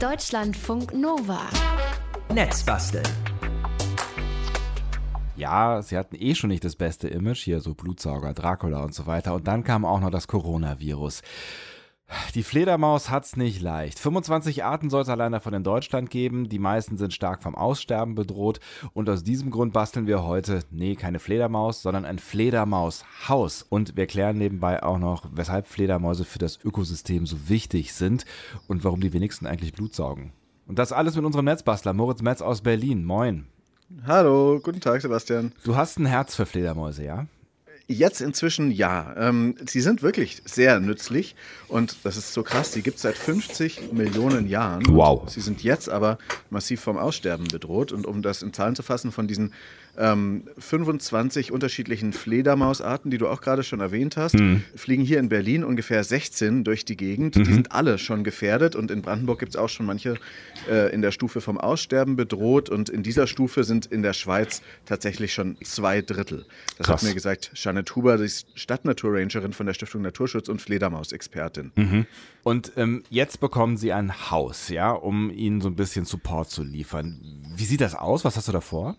Deutschlandfunk 0.00 0.92
Nova. 0.92 1.40
Netzbasteln. 2.30 3.06
Ja, 5.36 5.80
sie 5.80 5.96
hatten 5.96 6.16
eh 6.18 6.34
schon 6.34 6.48
nicht 6.48 6.64
das 6.64 6.76
beste 6.76 7.08
Image, 7.08 7.44
hier 7.44 7.60
so 7.60 7.72
Blutsauger, 7.72 8.34
Dracula 8.34 8.84
und 8.84 8.94
so 8.94 9.06
weiter. 9.06 9.32
Und 9.32 9.46
dann 9.46 9.64
kam 9.64 9.86
auch 9.86 10.00
noch 10.00 10.10
das 10.10 10.28
Coronavirus. 10.28 11.22
Die 12.34 12.42
Fledermaus 12.42 13.10
hat's 13.10 13.36
nicht 13.36 13.60
leicht. 13.62 13.98
25 13.98 14.62
Arten 14.62 14.90
soll 14.90 15.02
es 15.02 15.08
allein 15.08 15.32
davon 15.32 15.54
in 15.54 15.64
Deutschland 15.64 16.10
geben. 16.10 16.48
Die 16.48 16.58
meisten 16.58 16.96
sind 16.98 17.12
stark 17.12 17.42
vom 17.42 17.54
Aussterben 17.54 18.14
bedroht. 18.14 18.60
Und 18.92 19.10
aus 19.10 19.24
diesem 19.24 19.50
Grund 19.50 19.72
basteln 19.72 20.06
wir 20.06 20.22
heute, 20.22 20.60
nee, 20.70 20.94
keine 20.94 21.18
Fledermaus, 21.18 21.82
sondern 21.82 22.04
ein 22.04 22.18
Fledermaushaus. 22.18 23.62
Und 23.68 23.96
wir 23.96 24.06
klären 24.06 24.38
nebenbei 24.38 24.82
auch 24.82 24.98
noch, 24.98 25.26
weshalb 25.32 25.66
Fledermäuse 25.66 26.24
für 26.24 26.38
das 26.38 26.58
Ökosystem 26.64 27.26
so 27.26 27.48
wichtig 27.48 27.92
sind 27.94 28.24
und 28.68 28.84
warum 28.84 29.00
die 29.00 29.12
wenigsten 29.12 29.46
eigentlich 29.46 29.72
Blut 29.72 29.94
saugen. 29.94 30.32
Und 30.66 30.78
das 30.78 30.92
alles 30.92 31.16
mit 31.16 31.24
unserem 31.24 31.46
Netzbastler 31.46 31.92
Moritz 31.92 32.22
Metz 32.22 32.40
aus 32.40 32.60
Berlin. 32.60 33.04
Moin. 33.04 33.46
Hallo, 34.04 34.60
guten 34.62 34.80
Tag, 34.80 35.00
Sebastian. 35.00 35.52
Du 35.64 35.76
hast 35.76 35.98
ein 35.98 36.06
Herz 36.06 36.34
für 36.34 36.44
Fledermäuse, 36.44 37.04
ja? 37.04 37.26
Jetzt 37.88 38.20
inzwischen 38.20 38.72
ja. 38.72 39.14
Ähm, 39.16 39.54
sie 39.64 39.80
sind 39.80 40.02
wirklich 40.02 40.42
sehr 40.44 40.80
nützlich 40.80 41.36
und 41.68 41.96
das 42.02 42.16
ist 42.16 42.32
so 42.32 42.42
krass, 42.42 42.72
die 42.72 42.82
gibt 42.82 42.96
es 42.96 43.02
seit 43.02 43.16
50 43.16 43.92
Millionen 43.92 44.48
Jahren. 44.48 44.82
Wow. 44.88 45.28
Sie 45.30 45.40
sind 45.40 45.62
jetzt 45.62 45.88
aber 45.88 46.18
massiv 46.50 46.80
vom 46.80 46.96
Aussterben 46.96 47.46
bedroht 47.46 47.92
und 47.92 48.04
um 48.04 48.22
das 48.22 48.42
in 48.42 48.52
Zahlen 48.52 48.74
zu 48.74 48.82
fassen, 48.82 49.12
von 49.12 49.28
diesen 49.28 49.52
ähm, 49.98 50.44
25 50.58 51.52
unterschiedlichen 51.52 52.12
Fledermausarten, 52.12 53.10
die 53.10 53.18
du 53.18 53.28
auch 53.28 53.40
gerade 53.40 53.62
schon 53.62 53.80
erwähnt 53.80 54.16
hast, 54.16 54.34
mhm. 54.34 54.62
fliegen 54.74 55.04
hier 55.04 55.18
in 55.18 55.28
Berlin 55.28 55.64
ungefähr 55.64 56.02
16 56.04 56.64
durch 56.64 56.84
die 56.84 56.96
Gegend. 56.96 57.36
Mhm. 57.36 57.44
Die 57.44 57.52
sind 57.52 57.72
alle 57.72 57.98
schon 57.98 58.24
gefährdet 58.24 58.76
und 58.76 58.90
in 58.90 59.02
Brandenburg 59.02 59.38
gibt 59.38 59.54
es 59.54 59.56
auch 59.56 59.68
schon 59.68 59.86
manche 59.86 60.16
äh, 60.70 60.92
in 60.92 61.02
der 61.02 61.10
Stufe 61.10 61.40
vom 61.40 61.58
Aussterben 61.58 62.16
bedroht 62.16 62.68
und 62.68 62.88
in 62.88 63.02
dieser 63.02 63.26
Stufe 63.26 63.64
sind 63.64 63.86
in 63.86 64.02
der 64.02 64.12
Schweiz 64.12 64.62
tatsächlich 64.84 65.32
schon 65.32 65.56
zwei 65.62 66.02
Drittel. 66.02 66.46
Das 66.78 66.86
Krass. 66.86 67.02
hat 67.02 67.08
mir 67.08 67.14
gesagt 67.14 67.50
Janet 67.54 67.94
Huber, 67.94 68.18
die 68.18 68.28
Stadtnaturrangerin 68.54 69.52
von 69.52 69.66
der 69.66 69.74
Stiftung 69.74 70.02
Naturschutz 70.02 70.48
und 70.48 70.60
Fledermausexpertin. 70.60 71.72
Mhm. 71.74 72.06
Und 72.42 72.72
ähm, 72.76 73.02
jetzt 73.10 73.40
bekommen 73.40 73.76
sie 73.76 73.92
ein 73.92 74.30
Haus, 74.30 74.68
ja, 74.68 74.92
um 74.92 75.30
ihnen 75.30 75.60
so 75.60 75.68
ein 75.68 75.76
bisschen 75.76 76.04
Support 76.04 76.50
zu 76.50 76.62
liefern. 76.62 77.20
Wie 77.56 77.64
sieht 77.64 77.80
das 77.80 77.94
aus? 77.94 78.24
Was 78.24 78.36
hast 78.36 78.48
du 78.48 78.52
davor? 78.52 78.96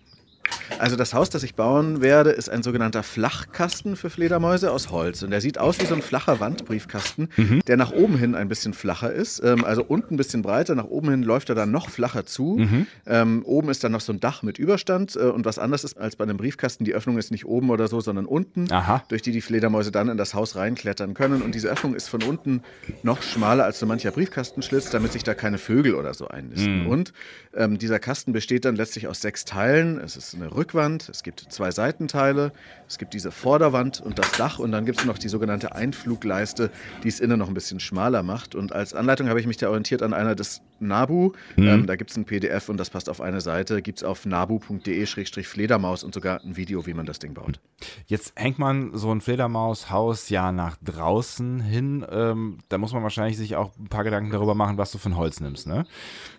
Also 0.80 0.95
das 0.95 1.14
Haus, 1.14 1.30
das 1.30 1.44
ich 1.44 1.56
bauen 1.56 2.02
werde, 2.02 2.31
ist 2.31 2.50
ein 2.50 2.64
sogenannter 2.64 3.03
Flachkasten 3.03 3.95
für 3.95 4.09
Fledermäuse 4.09 4.72
aus 4.72 4.92
Holz. 4.92 5.23
Und 5.23 5.31
der 5.31 5.42
sieht 5.42 5.58
aus 5.58 5.80
wie 5.80 5.86
so 5.86 5.95
ein 5.95 6.02
flacher 6.02 6.40
Wandbriefkasten, 6.40 7.30
mhm. 7.36 7.62
der 7.67 7.78
nach 7.78 7.92
oben 7.92 8.17
hin 8.17 8.36
ein 8.36 8.48
bisschen 8.48 8.73
flacher 8.73 9.12
ist. 9.12 9.42
Ähm, 9.44 9.66
also 9.66 9.84
unten 9.84 10.16
ein 10.16 10.18
bisschen 10.18 10.42
breiter, 10.42 10.75
nach 10.75 10.86
oben 10.86 11.09
hin 11.09 11.23
läuft 11.23 11.50
er 11.50 11.56
dann 11.56 11.72
noch 11.72 11.90
flacher 11.90 12.25
zu. 12.25 12.58
Mhm. 12.59 12.88
Ähm, 13.06 13.44
oben 13.45 13.70
ist 13.70 13.84
dann 13.84 13.92
noch 13.92 14.02
so 14.02 14.14
ein 14.14 14.20
Dach 14.20 14.44
mit 14.44 14.58
Überstand. 14.58 15.16
Äh, 15.16 15.20
und 15.20 15.45
was 15.45 15.59
anders 15.59 15.84
ist 15.84 15.98
als 15.98 16.16
bei 16.16 16.23
einem 16.23 16.38
Briefkasten, 16.38 16.86
die 16.86 16.94
Öffnung 16.94 17.18
ist 17.18 17.31
nicht 17.31 17.45
oben 17.45 17.70
oder 17.70 17.88
so, 17.88 18.02
sondern 18.02 18.25
unten, 18.25 18.72
Aha. 18.72 19.03
durch 19.09 19.22
die 19.22 19.31
die 19.31 19.42
Fledermäuse 19.42 19.92
dann 19.92 20.09
in 20.09 20.18
das 20.18 20.34
Haus 20.34 20.56
reinklettern 20.56 21.14
können. 21.14 21.42
Und 21.42 21.56
diese 21.56 21.70
Öffnung 21.70 21.95
ist 21.95 22.08
von 22.08 22.23
unten 22.23 22.62
noch 23.03 23.22
schmaler 23.22 23.66
als 23.66 23.80
so 23.80 23.86
mancher 23.86 24.12
Briefkastenschlitz, 24.12 24.90
damit 24.90 25.14
sich 25.14 25.23
da 25.23 25.34
keine 25.34 25.58
Vögel 25.58 25.95
oder 25.95 26.14
so 26.14 26.28
einnisten. 26.28 26.84
Mhm. 26.84 26.88
Und 26.88 27.14
ähm, 27.56 27.78
dieser 27.78 28.00
Kasten 28.00 28.34
besteht 28.34 28.66
dann 28.66 28.75
letztlich 28.75 29.08
aus 29.08 29.22
sechs 29.22 29.45
Teilen. 29.45 29.98
Es 30.00 30.16
ist 30.16 30.37
eine 30.42 30.54
Rückwand, 30.54 31.10
es 31.10 31.24
gibt 31.24 31.40
zwei 31.50 31.72
Seitenteile, 31.72 32.52
es 32.88 32.98
gibt 32.98 33.14
diese 33.14 33.32
Vorderwand 33.32 34.00
und 34.00 34.18
das 34.18 34.32
Dach 34.32 34.60
und 34.60 34.72
dann 34.72 34.86
gibt 34.86 35.00
es 35.00 35.06
noch 35.06 35.18
die 35.18 35.28
sogenannte 35.28 35.76
Einflugleiste, 35.76 36.72
die 37.04 37.10
es 37.10 37.20
innen 37.20 37.40
noch 37.40 37.50
ein 37.50 37.54
bisschen 37.54 37.80
schmaler 37.80 38.24
macht. 38.24 38.56
Und 38.56 38.74
als 38.74 38.94
Anleitung 38.94 39.28
habe 39.30 39.40
ich 39.40 39.48
mich 39.48 39.58
da 39.58 39.68
orientiert 39.68 40.02
an 40.02 40.14
einer 40.14 40.36
des 40.36 40.62
Nabu. 40.80 41.32
Mhm. 41.56 41.68
Ähm, 41.68 41.88
da 41.88 41.96
gibt 41.96 42.12
es 42.12 42.18
ein 42.18 42.26
PDF 42.26 42.70
und 42.70 42.78
das 42.78 42.90
passt 42.90 43.10
auf 43.10 43.22
eine 43.22 43.42
Seite. 43.42 43.82
Gibt 43.82 44.00
es 44.00 44.04
auf 44.04 44.26
nabu.de-fledermaus 44.26 46.04
und 46.04 46.14
sogar 46.14 46.42
ein 46.44 46.56
Video, 46.56 46.86
wie 46.86 46.94
man 46.94 47.06
das 47.06 47.20
Ding 47.20 47.34
baut. 47.34 47.59
Jetzt 48.06 48.34
hängt 48.36 48.59
man 48.59 48.96
so 48.96 49.12
ein 49.12 49.22
Fledermaushaus 49.22 50.30
ja 50.30 50.52
nach 50.52 50.78
draußen 50.84 51.59
hin. 51.62 52.06
Ähm, 52.09 52.59
da 52.70 52.78
muss 52.78 52.94
man 52.94 53.03
wahrscheinlich 53.03 53.38
sich 53.38 53.56
auch 53.56 53.72
ein 53.78 53.88
paar 53.88 54.03
Gedanken 54.03 54.31
darüber 54.31 54.56
machen, 54.56 54.78
was 54.78 54.92
du 54.92 54.97
für 54.97 55.09
ein 55.09 55.18
Holz 55.18 55.40
nimmst, 55.40 55.68
ne? 55.68 55.86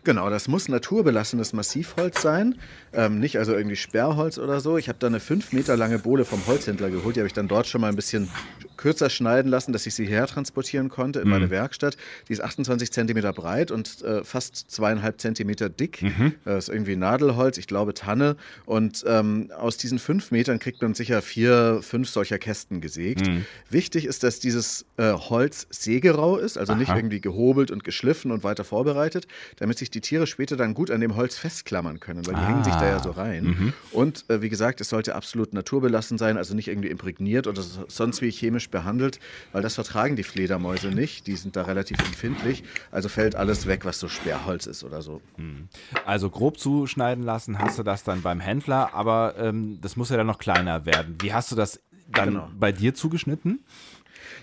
Genau, 0.04 0.31
das 0.31 0.48
muss 0.48 0.69
naturbelassenes 0.69 1.53
Massivholz 1.53 2.22
sein. 2.22 2.56
Ähm, 2.92 3.20
nicht 3.20 3.38
also 3.38 3.54
irgendwie 3.54 3.76
Sperrholz 3.88 4.38
oder 4.38 4.60
so. 4.60 4.76
Ich 4.76 4.88
habe 4.88 4.99
da 4.99 5.06
eine 5.06 5.21
fünf 5.21 5.53
Meter 5.53 5.76
lange 5.76 5.99
Bohle 5.99 6.25
vom 6.25 6.47
Holzhändler 6.47 6.91
geholt. 6.91 7.16
Die 7.16 7.21
habe 7.21 7.26
ich 7.26 7.32
dann 7.32 7.49
dort 7.49 7.66
schon 7.66 7.81
mal 7.81 7.88
ein 7.88 7.97
bisschen 7.97 8.28
kürzer 8.76 9.10
schneiden 9.10 9.50
lassen, 9.50 9.72
dass 9.72 9.87
ich 9.87 9.94
sie 9.94 10.06
her 10.06 10.26
transportieren 10.26 10.88
konnte 10.88 11.21
in 11.21 11.25
mhm. 11.25 11.31
meine 11.31 11.50
Werkstatt. 11.50 11.97
Die 12.28 12.32
ist 12.32 12.41
28 12.41 12.93
Zentimeter 12.93 13.32
breit 13.32 13.71
und 13.71 14.03
äh, 14.03 14.22
fast 14.25 14.71
zweieinhalb 14.71 15.21
Zentimeter 15.21 15.69
dick. 15.69 16.03
Mhm. 16.03 16.34
Das 16.44 16.69
ist 16.69 16.75
irgendwie 16.75 16.97
Nadelholz, 16.97 17.59
ich 17.59 17.66
glaube 17.66 17.94
Tanne. 17.94 18.37
Und 18.66 19.04
ähm, 19.06 19.50
aus 19.56 19.78
diesen 19.78 19.99
fünf 19.99 20.31
Metern 20.31 20.59
kriegt 20.59 20.81
man 20.82 20.94
sicher 20.94 21.22
vier, 21.22 21.81
fünf 21.82 22.09
solcher 22.09 22.38
Kästen 22.38 22.81
gesägt. 22.81 23.26
Mhm. 23.26 23.47
Wichtig 23.70 24.05
ist, 24.05 24.22
dass 24.22 24.38
dieses 24.38 24.84
äh, 24.97 25.12
Holz 25.12 25.66
sägerau 25.70 26.37
ist, 26.37 26.59
also 26.59 26.75
Aha. 26.75 26.78
nicht 26.78 26.91
irgendwie 26.94 27.20
gehobelt 27.20 27.70
und 27.70 27.84
geschliffen 27.84 28.31
und 28.31 28.44
weiter 28.44 28.65
vorbereitet, 28.65 29.26
damit 29.56 29.78
sich 29.78 29.91
die 29.91 30.00
Tiere 30.00 30.26
später 30.26 30.56
dann 30.56 30.75
gut 30.75 30.91
an 30.91 31.00
dem 31.00 31.16
Holz 31.16 31.37
festklammern 31.37 32.00
können, 32.00 32.26
weil 32.26 32.34
die 32.34 32.41
ah. 32.41 32.49
hängen 32.49 32.65
sich 32.65 32.75
da 32.75 32.87
ja 32.87 33.03
so 33.03 33.10
rein. 33.10 33.44
Mhm. 33.44 33.72
Und 33.92 34.24
äh, 34.28 34.42
wie 34.42 34.48
gesagt, 34.48 34.80
es 34.80 34.88
sollte 34.88 35.14
absolut 35.14 35.52
naturbelassen 35.52 36.18
sein, 36.18 36.36
also 36.36 36.54
nicht 36.54 36.68
irgendwie 36.68 36.88
imprägniert 36.88 37.46
oder 37.46 37.62
sonst 37.62 38.22
wie 38.22 38.30
chemisch 38.30 38.70
behandelt, 38.70 39.18
weil 39.52 39.62
das 39.62 39.74
vertragen 39.74 40.16
die 40.16 40.22
Fledermäuse 40.22 40.88
nicht. 40.88 41.26
Die 41.26 41.36
sind 41.36 41.56
da 41.56 41.62
relativ 41.62 41.98
empfindlich. 41.98 42.64
Also 42.90 43.08
fällt 43.08 43.34
alles 43.34 43.66
weg, 43.66 43.84
was 43.84 43.98
so 43.98 44.08
Sperrholz 44.08 44.66
ist 44.66 44.84
oder 44.84 45.02
so. 45.02 45.20
Hm. 45.36 45.68
Also 46.04 46.30
grob 46.30 46.58
zuschneiden 46.58 47.24
lassen 47.24 47.58
hast 47.58 47.78
du 47.78 47.82
das 47.82 48.04
dann 48.04 48.22
beim 48.22 48.40
Händler, 48.40 48.94
aber 48.94 49.34
ähm, 49.38 49.78
das 49.80 49.96
muss 49.96 50.10
ja 50.10 50.16
dann 50.16 50.26
noch 50.26 50.38
kleiner 50.38 50.84
werden. 50.86 51.16
Wie 51.20 51.32
hast 51.32 51.50
du 51.50 51.56
das 51.56 51.80
dann 52.08 52.30
genau. 52.30 52.50
bei 52.58 52.72
dir 52.72 52.94
zugeschnitten? 52.94 53.60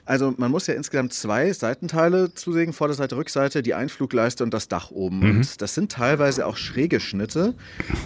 Also 0.06 0.34
man 0.38 0.52
muss 0.52 0.68
ja 0.68 0.74
insgesamt 0.74 1.14
zwei 1.14 1.52
Seitenteile 1.52 2.34
zusägen, 2.34 2.74
Vorderseite, 2.74 3.18
Rückseite, 3.18 3.64
die 3.64 3.74
Einflugleiste 3.74 4.44
und 4.44 4.54
das 4.54 4.68
Dach 4.68 4.92
oben. 4.92 5.20
Mhm. 5.20 5.30
Und 5.30 5.62
das 5.62 5.74
sind 5.74 5.92
teilweise 5.92 6.46
auch 6.46 6.58
schräge 6.58 7.00
Schnitte, 7.00 7.54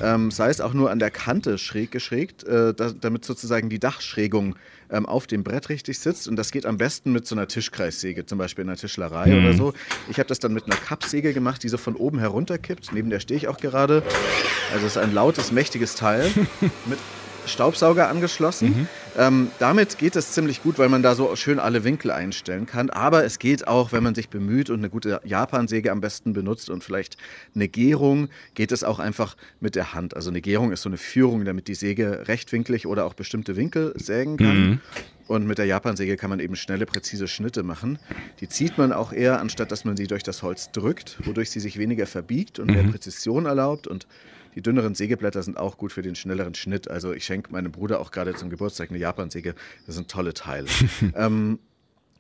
ähm, 0.02 0.32
sei 0.32 0.50
es 0.50 0.62
auch 0.62 0.74
nur 0.74 0.92
an 0.92 1.00
der 1.00 1.12
Kante 1.12 1.58
schräg 1.58 1.92
geschrägt, 1.92 2.44
äh, 2.44 2.74
da, 2.74 2.92
damit 2.92 3.26
sozusagen 3.26 3.70
die 3.70 3.80
Dachschrägung 3.80 4.56
ähm, 4.92 5.06
auf 5.06 5.28
dem 5.28 5.44
Brett 5.44 5.70
richtig 5.70 6.00
sitzt. 6.00 6.28
Und 6.28 6.36
das 6.36 6.52
geht 6.52 6.66
am 6.66 6.78
besten 6.78 7.12
mit 7.12 7.28
so 7.28 7.36
einer 7.36 7.48
Tischkreissäge, 7.48 8.26
zum 8.26 8.38
Beispiel 8.38 8.64
in 8.64 8.70
einer 8.70 8.78
Tischlerei 8.78 9.28
mhm. 9.28 9.46
oder 9.46 9.54
so. 9.54 9.74
Ich 10.10 10.18
habe 10.18 10.28
das 10.28 10.40
dann 10.40 10.54
mit 10.54 10.66
einer 10.66 10.76
Kappsäge 10.76 11.34
gemacht, 11.34 11.64
die 11.64 11.70
so 11.70 11.78
von 11.78 11.96
oben 11.96 12.20
herunterkippt. 12.20 12.92
Neben 12.94 13.10
der 13.10 13.20
stehe 13.20 13.38
ich 13.38 13.48
auch 13.48 13.58
gerade. 13.58 14.04
Also 14.74 14.86
es 14.86 14.94
ist 14.94 14.98
ein 14.98 15.14
lautes, 15.14 15.52
mächtiges 15.52 15.96
Teil 15.96 16.30
mit 16.86 17.00
Staubsauger 17.46 18.10
angeschlossen. 18.10 18.70
Mhm. 18.70 18.88
Ähm, 19.20 19.52
damit 19.60 19.98
geht 19.98 20.16
es 20.16 20.32
ziemlich 20.32 20.64
gut, 20.64 20.80
weil 20.80 20.88
man 20.88 21.04
da 21.04 21.14
so 21.14 21.36
schön 21.36 21.60
alle 21.60 21.84
Winkel 21.84 22.10
einstellen 22.10 22.66
kann. 22.66 22.90
Aber 22.90 23.26
es 23.26 23.38
geht 23.38 23.68
auch, 23.68 23.92
wenn 23.92 24.02
man 24.02 24.16
sich 24.16 24.30
bemüht 24.30 24.70
und 24.70 24.80
eine 24.80 24.90
gute 24.90 25.20
Japansäge 25.26 25.92
am 25.92 26.00
besten 26.00 26.32
benutzt 26.32 26.70
und 26.70 26.86
vielleicht 26.86 27.18
eine 27.54 27.68
Gärung, 27.68 28.30
geht 28.54 28.72
es 28.72 28.82
auch 28.82 28.98
einfach 28.98 29.36
mit 29.60 29.76
der 29.76 29.94
Hand. 29.94 30.16
Also 30.16 30.30
eine 30.30 30.40
Gärung 30.40 30.72
ist 30.72 30.84
so 30.84 30.90
eine 30.90 30.98
Führung, 30.98 31.44
damit 31.44 31.68
die 31.68 31.76
Säge 31.76 32.30
rechtwinklig 32.30 32.88
oder 32.88 33.04
auch 33.04 33.14
bestimmte 33.14 33.58
Winkel 33.58 33.92
sägen 33.98 34.38
kann. 34.38 34.70
Mhm. 34.70 34.82
Und 35.28 35.46
mit 35.46 35.58
der 35.58 35.66
Japansäge 35.66 36.16
kann 36.16 36.30
man 36.30 36.40
eben 36.40 36.56
schnelle, 36.56 36.86
präzise 36.86 37.28
Schnitte 37.28 37.62
machen. 37.62 38.00
Die 38.40 38.48
zieht 38.48 38.78
man 38.78 38.94
auch 38.94 39.12
eher, 39.12 39.42
anstatt 39.42 39.70
dass 39.70 39.84
man 39.84 39.98
sie 39.98 40.08
durch 40.08 40.24
das 40.24 40.44
Holz 40.44 40.72
drückt, 40.72 41.20
wodurch 41.26 41.52
sie 41.52 41.60
sich 41.60 41.78
weniger 41.78 42.08
verbiegt 42.08 42.58
und 42.58 42.72
mehr 42.72 42.84
mhm. 42.84 42.92
Präzision 42.92 43.46
erlaubt. 43.46 43.86
Und 43.86 44.08
die 44.56 44.62
dünneren 44.62 44.96
Sägeblätter 44.96 45.44
sind 45.44 45.58
auch 45.58 45.78
gut 45.78 45.92
für 45.92 46.02
den 46.02 46.16
schnelleren 46.16 46.56
Schnitt. 46.56 46.90
Also 46.90 47.14
ich 47.14 47.26
schenke 47.26 47.52
meinem 47.52 47.72
Bruder 47.72 48.00
auch 48.00 48.12
gerade 48.12 48.36
zum 48.36 48.50
Geburtstag 48.50 48.90
eine 48.90 49.00
Japansäge. 49.00 49.56
Das 49.86 49.96
sind 49.96 50.10
tolle 50.10 50.34
Teile. 50.34 50.68
ähm, 51.16 51.60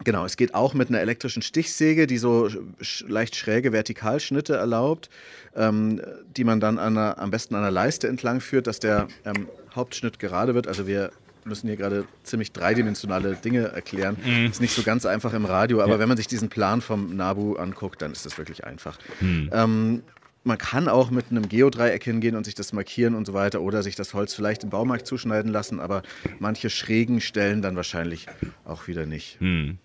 Genau, 0.06 0.24
es 0.24 0.38
geht 0.38 0.56
auch 0.56 0.74
mit 0.74 0.88
einer 0.88 1.02
elektrischen 1.02 1.42
Stichsäge, 1.42 2.08
die 2.08 2.18
so 2.18 2.50
sch 2.80 3.04
leicht 3.10 3.36
schräge 3.36 3.74
Vertikalschnitte 3.74 4.56
erlaubt, 4.56 5.10
ähm, 5.58 6.02
die 6.38 6.46
man 6.46 6.62
dann 6.62 6.80
einer, 6.80 7.20
am 7.20 7.32
besten 7.32 7.54
an 7.56 7.64
der 7.64 7.72
Leiste 7.72 8.08
entlang 8.08 8.40
führt, 8.40 8.68
dass 8.68 8.80
der 8.80 9.10
ähm, 9.26 9.50
Hauptschnitt 9.76 10.18
gerade 10.18 10.56
wird. 10.56 10.68
Also 10.68 10.88
wir 10.88 11.12
müssen 11.44 11.68
hier 11.68 11.76
gerade 11.76 12.06
ziemlich 12.24 12.54
dreidimensionale 12.54 13.36
Dinge 13.36 13.68
erklären. 13.74 14.16
Mhm. 14.24 14.46
Ist 14.46 14.62
nicht 14.62 14.74
so 14.74 14.84
ganz 14.84 15.06
einfach 15.06 15.34
im 15.34 15.44
Radio, 15.44 15.82
aber 15.82 15.94
ja. 15.94 16.00
wenn 16.00 16.08
man 16.08 16.18
sich 16.18 16.28
diesen 16.28 16.48
Plan 16.48 16.80
vom 16.80 17.18
Nabu 17.18 17.56
anguckt, 17.56 18.02
dann 18.02 18.14
ist 18.14 18.26
das 18.26 18.38
wirklich 18.38 18.64
einfach. 18.64 18.98
Mhm. 19.20 19.50
Ähm, 19.52 20.04
man 20.44 20.58
kann 20.58 20.88
auch 20.88 21.12
mit 21.12 21.32
einem 21.32 21.50
Geodreieck 21.50 22.04
hingehen 22.04 22.36
und 22.36 22.46
sich 22.46 22.56
das 22.56 22.74
markieren 22.74 23.16
und 23.16 23.26
so 23.26 23.34
weiter 23.34 23.62
oder 23.62 23.84
sich 23.84 23.96
das 23.96 24.14
Holz 24.14 24.34
vielleicht 24.34 24.64
im 24.64 24.70
Baumarkt 24.70 25.06
zuschneiden 25.06 25.52
lassen, 25.52 25.80
aber 25.80 26.02
manche 26.40 26.70
schrägen 26.70 27.22
Stellen 27.22 27.62
dann 27.62 27.76
wahrscheinlich 27.76 28.28
auch 28.66 28.88
wieder 28.88 29.06
nicht. 29.06 29.40
Hm. 29.40 29.78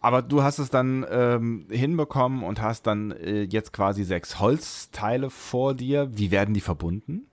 Aber 0.00 0.20
du 0.20 0.42
hast 0.42 0.58
es 0.58 0.68
dann 0.68 1.06
ähm, 1.10 1.66
hinbekommen 1.70 2.42
und 2.42 2.60
hast 2.60 2.86
dann 2.86 3.12
äh, 3.12 3.44
jetzt 3.44 3.72
quasi 3.72 4.04
sechs 4.04 4.38
Holzteile 4.38 5.30
vor 5.30 5.74
dir. 5.74 6.10
Wie 6.12 6.30
werden 6.30 6.52
die 6.52 6.60
verbunden? 6.60 7.26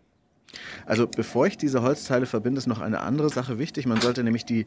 Also 0.86 1.08
bevor 1.08 1.48
ich 1.48 1.58
diese 1.58 1.82
Holzteile 1.82 2.26
verbinde, 2.26 2.60
ist 2.60 2.68
noch 2.68 2.80
eine 2.80 3.02
andere 3.02 3.30
Sache 3.30 3.60
wichtig. 3.60 3.88
Man 3.88 4.00
sollte 4.00 4.24
nämlich 4.24 4.46
die 4.46 4.66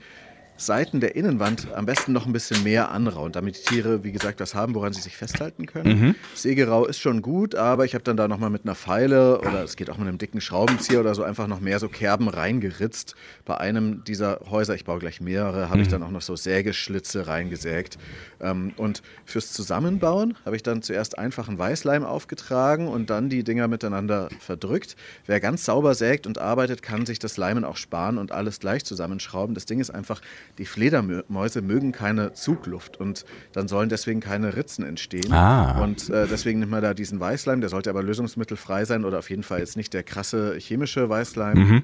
Seiten 0.56 1.01
der 1.01 1.17
Innenwand 1.17 1.69
am 1.75 1.85
besten 1.85 2.12
noch 2.12 2.27
ein 2.27 2.33
bisschen 2.33 2.62
mehr 2.62 2.91
anrauen, 2.93 3.33
damit 3.33 3.56
die 3.56 3.62
Tiere, 3.62 4.05
wie 4.05 4.12
gesagt, 4.12 4.41
was 4.41 4.55
haben, 4.55 4.75
woran 4.75 4.93
sie 4.93 5.01
sich 5.01 5.17
festhalten 5.17 5.67
können. 5.67 6.01
Mhm. 6.01 6.15
Sägerau 6.35 6.87
ist 6.87 7.01
schon 7.01 7.23
gut, 7.23 7.56
aber 7.56 7.85
ich 7.85 7.95
habe 7.95 8.05
dann 8.05 8.17
da 8.17 8.29
nochmal 8.29 8.51
mit 8.51 8.65
einer 8.65 8.77
Feile 8.77 9.41
oder 9.41 9.65
es 9.65 9.75
geht 9.75 9.91
auch 9.91 9.99
mit 9.99 10.06
einem 10.06 10.19
dicken 10.19 10.41
Schraubenzieher 10.41 11.01
oder 11.01 11.15
so 11.15 11.25
einfach 11.25 11.49
noch 11.49 11.61
mehr 11.61 11.81
so 11.81 11.89
Kerben 11.89 12.29
reingeritzt. 12.29 13.17
Bei 13.45 13.59
einem 13.59 14.05
dieser 14.05 14.41
Häuser, 14.49 14.75
ich 14.77 14.85
baue 14.85 15.01
gleich 15.01 15.21
mehrere, 15.21 15.67
habe 15.67 15.79
mhm. 15.79 15.83
ich 15.83 15.89
dann 15.89 16.03
auch 16.05 16.11
noch 16.11 16.23
so 16.23 16.37
Sägeschlitze 16.37 17.27
reingesägt. 17.27 17.99
Ähm, 18.41 18.73
und 18.77 19.03
fürs 19.25 19.53
Zusammenbauen 19.53 20.37
habe 20.45 20.55
ich 20.55 20.62
dann 20.62 20.83
zuerst 20.83 21.19
einfachen 21.19 21.59
Weißleim 21.59 22.05
aufgetragen 22.05 22.87
und 22.87 23.11
dann 23.11 23.29
die 23.29 23.43
Dinger 23.43 23.67
miteinander 23.67 24.29
verdrückt. 24.39 24.95
Wer 25.27 25.41
ganz 25.41 25.65
sauber 25.65 25.95
sägt 25.95 26.29
und 26.29 26.39
arbeitet, 26.39 26.83
kann 26.83 27.06
sich 27.06 27.19
das 27.19 27.37
Leimen 27.37 27.65
auch 27.65 27.77
sparen 27.77 28.19
und 28.19 28.31
alles 28.31 28.61
gleich 28.61 28.85
zusammenschrauben. 28.85 29.55
Das 29.55 29.67
Ding 29.67 29.81
ist 29.81 29.91
einfach, 29.91 30.21
die 30.58 30.67
Fledermäuse 30.67 31.62
mögen 31.62 31.93
keine 31.93 32.32
Zugluft 32.32 32.99
und 32.99 33.25
dann 33.52 33.69
sollen 33.69 33.88
deswegen 33.88 34.20
keine 34.20 34.56
Ritzen 34.56 34.85
entstehen. 34.85 35.32
Ah. 35.32 35.82
Und 35.82 36.11
äh, 36.11 36.26
deswegen 36.26 36.61
nimmt 36.61 36.70
man 36.73 36.82
da 36.82 36.94
diesen 36.94 37.20
Weißleim, 37.20 37.61
der 37.61 37.70
sollte 37.70 37.91
aber 37.91 38.02
lösungsmittelfrei 38.02 38.85
sein 38.85 39.05
oder 39.05 39.19
auf 39.19 39.31
jeden 39.31 39.43
Fall 39.43 39.61
jetzt 39.61 39.76
nicht 39.76 39.93
der 39.94 40.02
krasse 40.02 40.56
chemische 40.58 41.08
Weißleim. 41.08 41.58
Mhm. 41.58 41.82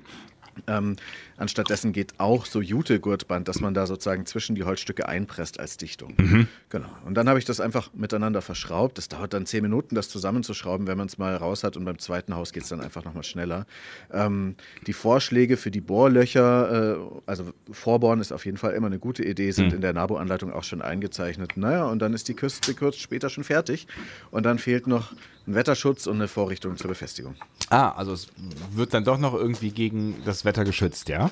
Ähm, 0.67 0.97
anstattdessen 1.37 1.93
geht 1.93 2.19
auch 2.19 2.47
so 2.47 2.61
Jute-Gurtband, 2.61 3.49
dass 3.49 3.61
man 3.61 3.75
da 3.75 3.87
sozusagen 3.87 4.26
zwischen 4.26 4.55
die 4.55 4.64
Holzstücke 4.64 5.08
einpresst 5.08 5.58
als 5.58 5.76
Dichtung. 5.76 6.14
Mhm. 6.19 6.49
Genau. 6.69 6.88
Und 7.05 7.14
dann 7.14 7.29
habe 7.29 7.38
ich 7.38 7.44
das 7.44 7.61
einfach 7.61 7.91
miteinander 7.94 8.43
verschraubt. 8.43 8.99
Das 8.99 9.08
dauert 9.08 9.32
dann 9.35 9.47
zehn 9.47 9.62
Minuten, 9.62 9.94
das 9.94 10.08
zusammenzuschrauben, 10.08 10.87
wenn 10.87 10.99
man 10.99 11.06
es 11.06 11.19
mal 11.19 11.35
raus 11.37 11.64
hat. 11.64 11.76
Und 11.76 11.85
beim 11.85 11.99
zweiten 11.99 12.35
Haus 12.35 12.52
geht 12.52 12.64
es 12.64 12.69
dann 12.69 12.81
einfach 12.81 13.05
nochmal 13.05 13.25
schneller. 13.25 13.67
Ähm, 14.12 14.56
die 14.87 14.93
Vorschläge 14.93 15.56
für 15.56 15.70
die 15.70 15.81
Bohrlöcher, 15.81 16.97
äh, 16.97 17.20
also 17.26 17.52
Vorbohren 17.70 18.20
ist 18.20 18.32
auf 18.32 18.44
jeden 18.44 18.58
Fall 18.58 18.75
immer 18.75 18.88
eine 18.88 18.99
gute 18.99 19.25
Idee, 19.25 19.50
sind 19.50 19.69
mhm. 19.69 19.76
in 19.76 19.81
der 19.81 19.93
NABU-Anleitung 19.93 20.52
auch 20.52 20.64
schon 20.64 20.82
eingezeichnet. 20.82 21.56
Naja, 21.56 21.87
und 21.87 22.00
dann 22.00 22.14
ist 22.14 22.29
die 22.29 22.35
Küste 22.35 22.75
kurz 22.75 22.97
später 22.97 23.31
schon 23.31 23.44
fertig. 23.44 23.87
Und 24.31 24.44
dann 24.44 24.58
fehlt 24.58 24.87
noch 24.87 25.12
ein 25.47 25.55
Wetterschutz 25.55 26.07
und 26.07 26.17
eine 26.17 26.29
Vorrichtung 26.29 26.77
zur 26.77 26.89
Befestigung. 26.89 27.35
Ah, 27.69 27.91
also 27.91 28.13
es 28.13 28.29
wird 28.73 28.95
dann 28.95 29.05
doch 29.05 29.19
noch 29.19 29.35
irgendwie 29.35 29.71
gegen 29.71 30.17
das 30.25 30.45
Wetter 30.45 30.65
geschützt, 30.65 31.09
ja? 31.09 31.31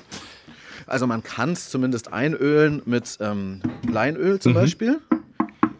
Also 0.87 1.05
man 1.05 1.23
kann 1.23 1.51
es 1.51 1.69
zumindest 1.69 2.11
einölen 2.11 2.81
mit 2.85 3.17
ähm, 3.21 3.61
Leinöl 3.87 4.39
zum 4.39 4.53
mhm. 4.53 4.55
Beispiel. 4.55 4.99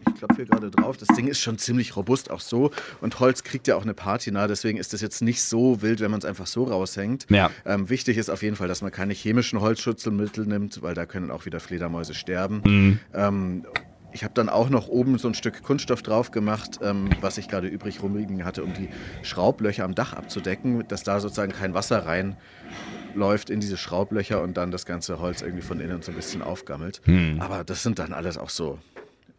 Ich 0.08 0.16
klopfe 0.16 0.36
hier 0.36 0.46
gerade 0.46 0.70
drauf. 0.70 0.98
Das 0.98 1.08
Ding 1.16 1.28
ist 1.28 1.40
schon 1.40 1.58
ziemlich 1.58 1.96
robust, 1.96 2.30
auch 2.30 2.42
so. 2.42 2.72
Und 3.02 3.20
Holz 3.20 3.44
kriegt 3.44 3.68
ja 3.68 3.76
auch 3.76 3.84
eine 3.84 3.94
Patina, 3.94 4.48
deswegen 4.48 4.78
ist 4.78 4.94
das 4.94 5.02
jetzt 5.02 5.22
nicht 5.22 5.42
so 5.42 5.82
wild, 5.82 6.02
wenn 6.02 6.12
man 6.12 6.20
es 6.20 6.25
einfach 6.25 6.48
so 6.48 6.66
raushängt. 6.66 7.25
Ja. 7.30 7.50
Ähm, 7.66 7.90
wichtig 7.90 8.18
ist 8.18 8.30
auf 8.30 8.44
jeden 8.44 8.56
Fall, 8.56 8.68
dass 8.68 8.82
man 8.82 8.92
keine 8.92 9.14
chemischen 9.14 9.62
Holzschutzmittel 9.62 10.46
nimmt, 10.46 10.82
weil 10.82 10.94
da 10.94 11.06
können 11.06 11.32
auch 11.32 11.46
wieder 11.46 11.60
Fledermäuse 11.60 12.14
sterben. 12.14 12.62
Mhm. 12.66 13.00
Ähm, 13.14 13.66
ich 14.12 14.24
habe 14.24 14.34
dann 14.34 14.50
auch 14.50 14.70
noch 14.70 14.88
oben 14.88 15.18
so 15.18 15.28
ein 15.28 15.34
Stück 15.34 15.62
Kunststoff 15.64 16.02
drauf 16.02 16.32
gemacht, 16.32 16.80
ähm, 16.82 17.10
was 17.22 17.38
ich 17.38 17.48
gerade 17.48 17.68
übrig 17.68 18.02
rumliegen 18.02 18.46
hatte, 18.46 18.64
um 18.64 18.74
die 18.74 18.90
Schraublöcher 19.24 19.84
am 19.84 19.96
Dach 19.96 20.14
abzudecken, 20.14 20.88
dass 20.88 21.04
da 21.04 21.20
sozusagen 21.20 21.52
kein 21.52 21.74
Wasser 21.74 22.06
reinläuft 22.06 23.50
in 23.50 23.60
diese 23.60 23.78
Schraublöcher 23.78 24.42
und 24.42 24.58
dann 24.58 24.72
das 24.72 24.86
ganze 24.86 25.20
Holz 25.20 25.42
irgendwie 25.42 25.62
von 25.62 25.80
innen 25.80 26.02
so 26.02 26.12
ein 26.12 26.16
bisschen 26.16 26.42
aufgammelt. 26.42 27.02
Hm. 27.06 27.40
Aber 27.40 27.64
das 27.64 27.84
sind 27.84 28.00
dann 28.00 28.14
alles 28.14 28.38
auch 28.38 28.50
so 28.50 28.80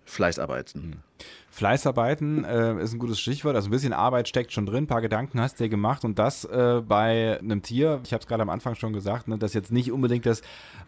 Fleißarbeiten. 0.05 1.03
Fleißarbeiten 1.51 2.45
äh, 2.45 2.83
ist 2.83 2.93
ein 2.93 2.99
gutes 2.99 3.21
Stichwort. 3.21 3.57
Also 3.57 3.69
ein 3.69 3.73
bisschen 3.73 3.93
Arbeit 3.93 4.29
steckt 4.29 4.53
schon 4.53 4.67
drin, 4.67 4.85
ein 4.85 4.87
paar 4.87 5.03
Gedanken 5.03 5.41
hast 5.41 5.59
du 5.59 5.65
dir 5.65 5.71
gemacht 5.71 6.05
und 6.05 6.19
das 6.19 6.45
äh, 6.45 6.81
bei 6.87 7.39
einem 7.41 7.63
Tier, 7.63 8.01
ich 8.05 8.13
habe 8.13 8.21
es 8.23 8.27
gerade 8.27 8.43
am 8.43 8.51
Anfang 8.51 8.75
schon 8.75 8.93
gesagt, 8.93 9.29
ne, 9.29 9.39
das 9.39 9.55
jetzt 9.55 9.73
nicht 9.73 9.91
unbedingt 9.91 10.27
das 10.27 10.43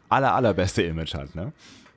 aller, 0.09 0.35
allerbeste 0.35 0.83
Image 0.83 1.15
hat. 1.15 1.35
Ne? 1.35 1.53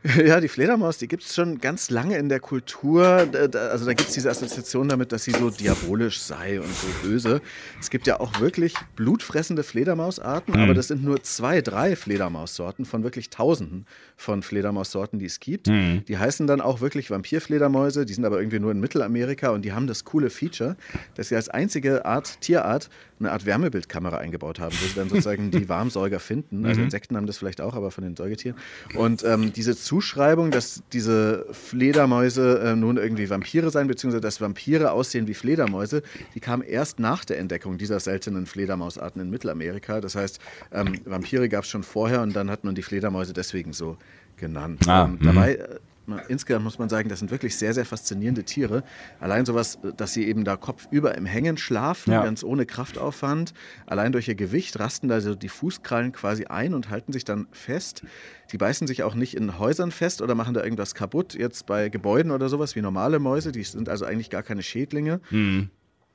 Ja, 0.26 0.40
die 0.40 0.48
Fledermaus, 0.48 0.98
die 0.98 1.08
gibt 1.08 1.24
es 1.24 1.36
schon 1.36 1.60
ganz 1.60 1.90
lange 1.90 2.18
in 2.18 2.30
der 2.30 2.40
Kultur. 2.40 3.28
Also 3.54 3.86
da 3.86 3.94
gibt 3.94 4.10
es 4.10 4.14
diese 4.14 4.30
Assoziation 4.30 4.88
damit, 4.88 5.12
dass 5.12 5.24
sie 5.24 5.32
so 5.32 5.50
diabolisch 5.50 6.20
sei 6.20 6.60
und 6.60 6.74
so 6.74 6.88
böse. 7.04 7.42
Es 7.80 7.90
gibt 7.90 8.08
ja 8.08 8.20
auch 8.20 8.40
wirklich 8.40 8.74
blutfressende 8.96 9.64
Fledermausarten, 9.64 10.56
mhm. 10.56 10.62
aber 10.62 10.74
das 10.74 10.90
sind 10.90 11.04
nur 11.04 11.24
zwei, 11.24 11.62
drei 11.62 11.96
Fledermaussorten 11.96 12.86
von 12.86 13.04
wirklich 13.04 13.30
Tausenden 13.30 13.86
von 14.16 14.44
Fledermaussorten, 14.44 15.20
die 15.20 15.26
es 15.26 15.40
gibt. 15.40 15.68
Mhm. 15.68 16.04
Die 16.08 16.18
heißen 16.18 16.46
dann 16.46 16.62
auch 16.62 16.82
wirklich 16.82 17.10
Vampirfledermäuse, 17.10 18.06
die 18.06 18.14
sind 18.14 18.25
aber 18.26 18.40
irgendwie 18.40 18.60
nur 18.60 18.72
in 18.72 18.80
Mittelamerika 18.80 19.50
und 19.50 19.64
die 19.64 19.74
haben 19.74 19.88
das 19.88 20.04
coole 20.04 20.30
Feature, 20.30 20.76
dass 21.16 21.30
sie 21.30 21.36
als 21.36 21.50
einzige 21.50 22.06
Art, 22.06 22.42
Tierart 22.42 22.90
eine 23.20 23.32
Art 23.32 23.46
Wärmebildkamera 23.46 24.18
eingebaut 24.18 24.60
haben, 24.60 24.76
wo 24.76 24.88
sie 24.88 24.96
dann 24.96 25.08
sozusagen 25.08 25.50
die 25.50 25.70
Warmsäuger 25.70 26.20
finden. 26.20 26.66
Also 26.66 26.80
mhm. 26.80 26.86
Insekten 26.86 27.16
haben 27.16 27.28
das 27.28 27.38
vielleicht 27.38 27.62
auch, 27.62 27.74
aber 27.74 27.92
von 27.92 28.04
den 28.04 28.16
Säugetieren. 28.16 28.58
Und 28.96 29.24
ähm, 29.24 29.54
diese 29.54 29.76
Zuschreibung, 29.76 30.52
dass 30.52 30.84
diese 30.92 31.46
Fledermäuse 31.52 32.60
äh, 32.60 32.76
nun 32.76 32.98
irgendwie 32.98 33.30
Vampire 33.30 33.70
seien, 33.70 33.88
beziehungsweise 33.88 34.22
dass 34.22 34.42
Vampire 34.42 34.92
aussehen 34.92 35.28
wie 35.28 35.34
Fledermäuse, 35.34 36.04
die 36.34 36.40
kam 36.42 36.62
erst 36.62 37.00
nach 37.00 37.24
der 37.24 37.40
Entdeckung 37.40 37.78
dieser 37.78 38.00
seltenen 38.00 38.46
Fledermausarten 38.46 39.22
in 39.22 39.30
Mittelamerika. 39.30 40.02
Das 40.02 40.16
heißt, 40.16 40.40
ähm, 40.74 41.00
Vampire 41.06 41.48
gab 41.48 41.64
es 41.64 41.70
schon 41.70 41.84
vorher 41.84 42.22
und 42.22 42.36
dann 42.36 42.50
hat 42.50 42.66
man 42.66 42.76
die 42.76 42.84
Fledermäuse 42.84 43.32
deswegen 43.32 43.72
so 43.72 43.98
genannt. 44.36 44.88
Ah, 44.88 45.06
ähm, 45.06 45.20
dabei 45.22 45.60
äh, 46.08 46.22
insgesamt 46.28 46.64
muss 46.64 46.80
man 46.80 46.90
sagen, 46.90 47.10
das 47.10 47.20
sind 47.20 47.32
wirklich 47.32 47.56
sehr, 47.58 47.74
sehr 47.74 47.86
faszinierende 47.86 48.44
Tiere. 48.44 48.84
Allein 49.20 49.46
sowas, 49.46 49.80
dass 49.98 50.14
sie 50.14 50.28
eben 50.28 50.44
da 50.44 50.56
kopfüber 50.56 51.16
im 51.16 51.26
Hängen 51.26 51.58
schlafen, 51.58 52.12
ja. 52.12 52.24
ganz 52.24 52.44
ohne 52.44 52.66
Kraftaufwand. 52.66 53.54
Allein 53.86 54.12
durch 54.12 54.28
ihr 54.28 54.36
Gewicht 54.36 54.80
rasten 54.80 55.08
da 55.08 55.22
so 55.22 55.36
die 55.36 55.50
Fußkrallen 55.50 56.12
quasi 56.12 56.46
ein 56.46 56.74
und 56.74 56.90
halten 56.90 57.12
sich 57.14 57.26
dann 57.26 57.48
fest. 57.52 58.04
Die 58.52 58.58
beißen 58.58 58.88
sich 58.88 59.04
auch 59.04 59.16
nicht 59.16 59.36
in 59.36 59.60
Häusern 59.60 59.92
fest 59.92 60.22
oder 60.22 60.36
machen 60.36 60.54
da 60.54 60.64
irgendwas 60.64 60.96
kaputt. 60.96 61.34
Jetzt 61.34 61.66
bei 61.66 61.90
Gebäuden 61.90 62.32
oder 62.32 62.50
sowas 62.50 62.76
wie 62.76 62.82
normale 62.82 63.20
Mäuse, 63.20 63.52
die 63.52 63.64
sind 63.64 63.90
also 63.90 64.06
eigentlich 64.06 64.30
gar 64.30 64.44
keine 64.44 64.64
Schädlinge. 64.64 65.22
Mhm. 65.30 65.70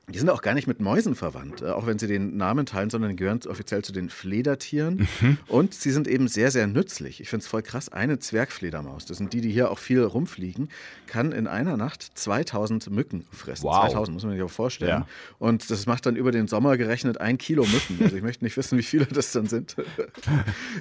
Die 0.09 0.19
sind 0.19 0.29
auch 0.29 0.41
gar 0.41 0.53
nicht 0.55 0.67
mit 0.67 0.81
Mäusen 0.81 1.15
verwandt, 1.15 1.61
äh, 1.61 1.67
auch 1.67 1.85
wenn 1.85 1.99
sie 1.99 2.07
den 2.07 2.35
Namen 2.35 2.65
teilen, 2.65 2.89
sondern 2.89 3.15
gehören 3.15 3.39
offiziell 3.47 3.83
zu 3.83 3.93
den 3.93 4.09
Fledertieren. 4.09 5.07
Mhm. 5.21 5.37
Und 5.47 5.73
sie 5.73 5.91
sind 5.91 6.07
eben 6.07 6.27
sehr, 6.27 6.51
sehr 6.51 6.67
nützlich. 6.67 7.21
Ich 7.21 7.29
finde 7.29 7.43
es 7.43 7.47
voll 7.47 7.61
krass. 7.61 7.89
Eine 7.89 8.19
Zwergfledermaus, 8.19 9.05
das 9.05 9.17
sind 9.17 9.31
die, 9.33 9.41
die 9.41 9.51
hier 9.51 9.71
auch 9.71 9.77
viel 9.77 10.01
rumfliegen, 10.01 10.69
kann 11.07 11.31
in 11.31 11.47
einer 11.47 11.77
Nacht 11.77 12.11
2000 12.15 12.89
Mücken 12.89 13.25
fressen. 13.31 13.63
Wow. 13.63 13.89
2000, 13.89 14.13
muss 14.15 14.23
man 14.23 14.33
sich 14.33 14.41
auch 14.41 14.49
vorstellen. 14.49 14.89
Ja. 14.89 15.07
Und 15.39 15.69
das 15.69 15.85
macht 15.85 16.05
dann 16.05 16.15
über 16.15 16.31
den 16.31 16.47
Sommer 16.47 16.77
gerechnet 16.77 17.19
ein 17.21 17.37
Kilo 17.37 17.65
Mücken. 17.65 18.03
Also 18.03 18.15
ich 18.15 18.23
möchte 18.23 18.43
nicht 18.43 18.57
wissen, 18.57 18.77
wie 18.77 18.83
viele 18.83 19.05
das 19.05 19.31
dann 19.31 19.47
sind. 19.47 19.75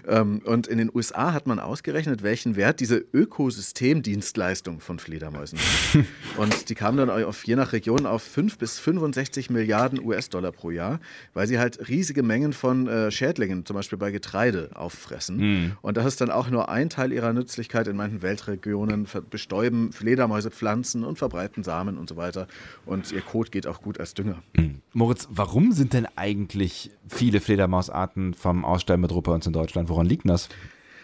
Ähm, 0.06 0.40
und 0.44 0.66
in 0.66 0.78
den 0.78 0.90
USA 0.92 1.32
hat 1.32 1.46
man 1.46 1.58
ausgerechnet, 1.58 2.22
welchen 2.22 2.56
Wert 2.56 2.80
diese 2.80 2.96
Ökosystemdienstleistung 3.12 4.80
von 4.80 4.98
Fledermäusen 4.98 5.58
hat. 5.58 6.04
Und 6.36 6.68
die 6.68 6.74
kamen 6.74 6.96
dann 6.96 7.10
auf, 7.10 7.44
je 7.44 7.56
nach 7.56 7.72
Region 7.72 8.06
auf 8.06 8.22
5 8.22 8.58
bis 8.58 8.78
65 8.78 9.09
65 9.12 9.50
Milliarden 9.50 10.00
US-Dollar 10.04 10.52
pro 10.52 10.70
Jahr, 10.70 11.00
weil 11.34 11.46
sie 11.46 11.58
halt 11.58 11.88
riesige 11.88 12.22
Mengen 12.22 12.52
von 12.52 12.86
äh, 12.86 13.10
Schädlingen, 13.10 13.66
zum 13.66 13.74
Beispiel 13.74 13.98
bei 13.98 14.10
Getreide, 14.10 14.70
auffressen. 14.74 15.36
Mhm. 15.36 15.72
Und 15.82 15.96
das 15.96 16.06
ist 16.06 16.20
dann 16.20 16.30
auch 16.30 16.48
nur 16.48 16.68
ein 16.68 16.90
Teil 16.90 17.12
ihrer 17.12 17.32
Nützlichkeit 17.32 17.88
in 17.88 17.96
manchen 17.96 18.22
Weltregionen, 18.22 19.06
bestäuben 19.30 19.92
Fledermäuse 19.92 20.50
Pflanzen 20.50 21.04
und 21.04 21.18
verbreiten 21.18 21.64
Samen 21.64 21.98
und 21.98 22.08
so 22.08 22.16
weiter. 22.16 22.46
Und 22.86 23.12
ihr 23.12 23.22
Kot 23.22 23.52
geht 23.52 23.66
auch 23.66 23.82
gut 23.82 23.98
als 23.98 24.14
Dünger. 24.14 24.42
Mhm. 24.56 24.80
Moritz, 24.92 25.28
warum 25.30 25.72
sind 25.72 25.92
denn 25.92 26.06
eigentlich 26.16 26.90
viele 27.06 27.40
Fledermausarten 27.40 28.34
vom 28.34 28.64
Aussterben 28.64 29.02
bedroht 29.02 29.24
bei 29.24 29.32
uns 29.32 29.46
in 29.46 29.52
Deutschland? 29.52 29.88
Woran 29.88 30.06
liegt 30.06 30.28
das? 30.28 30.48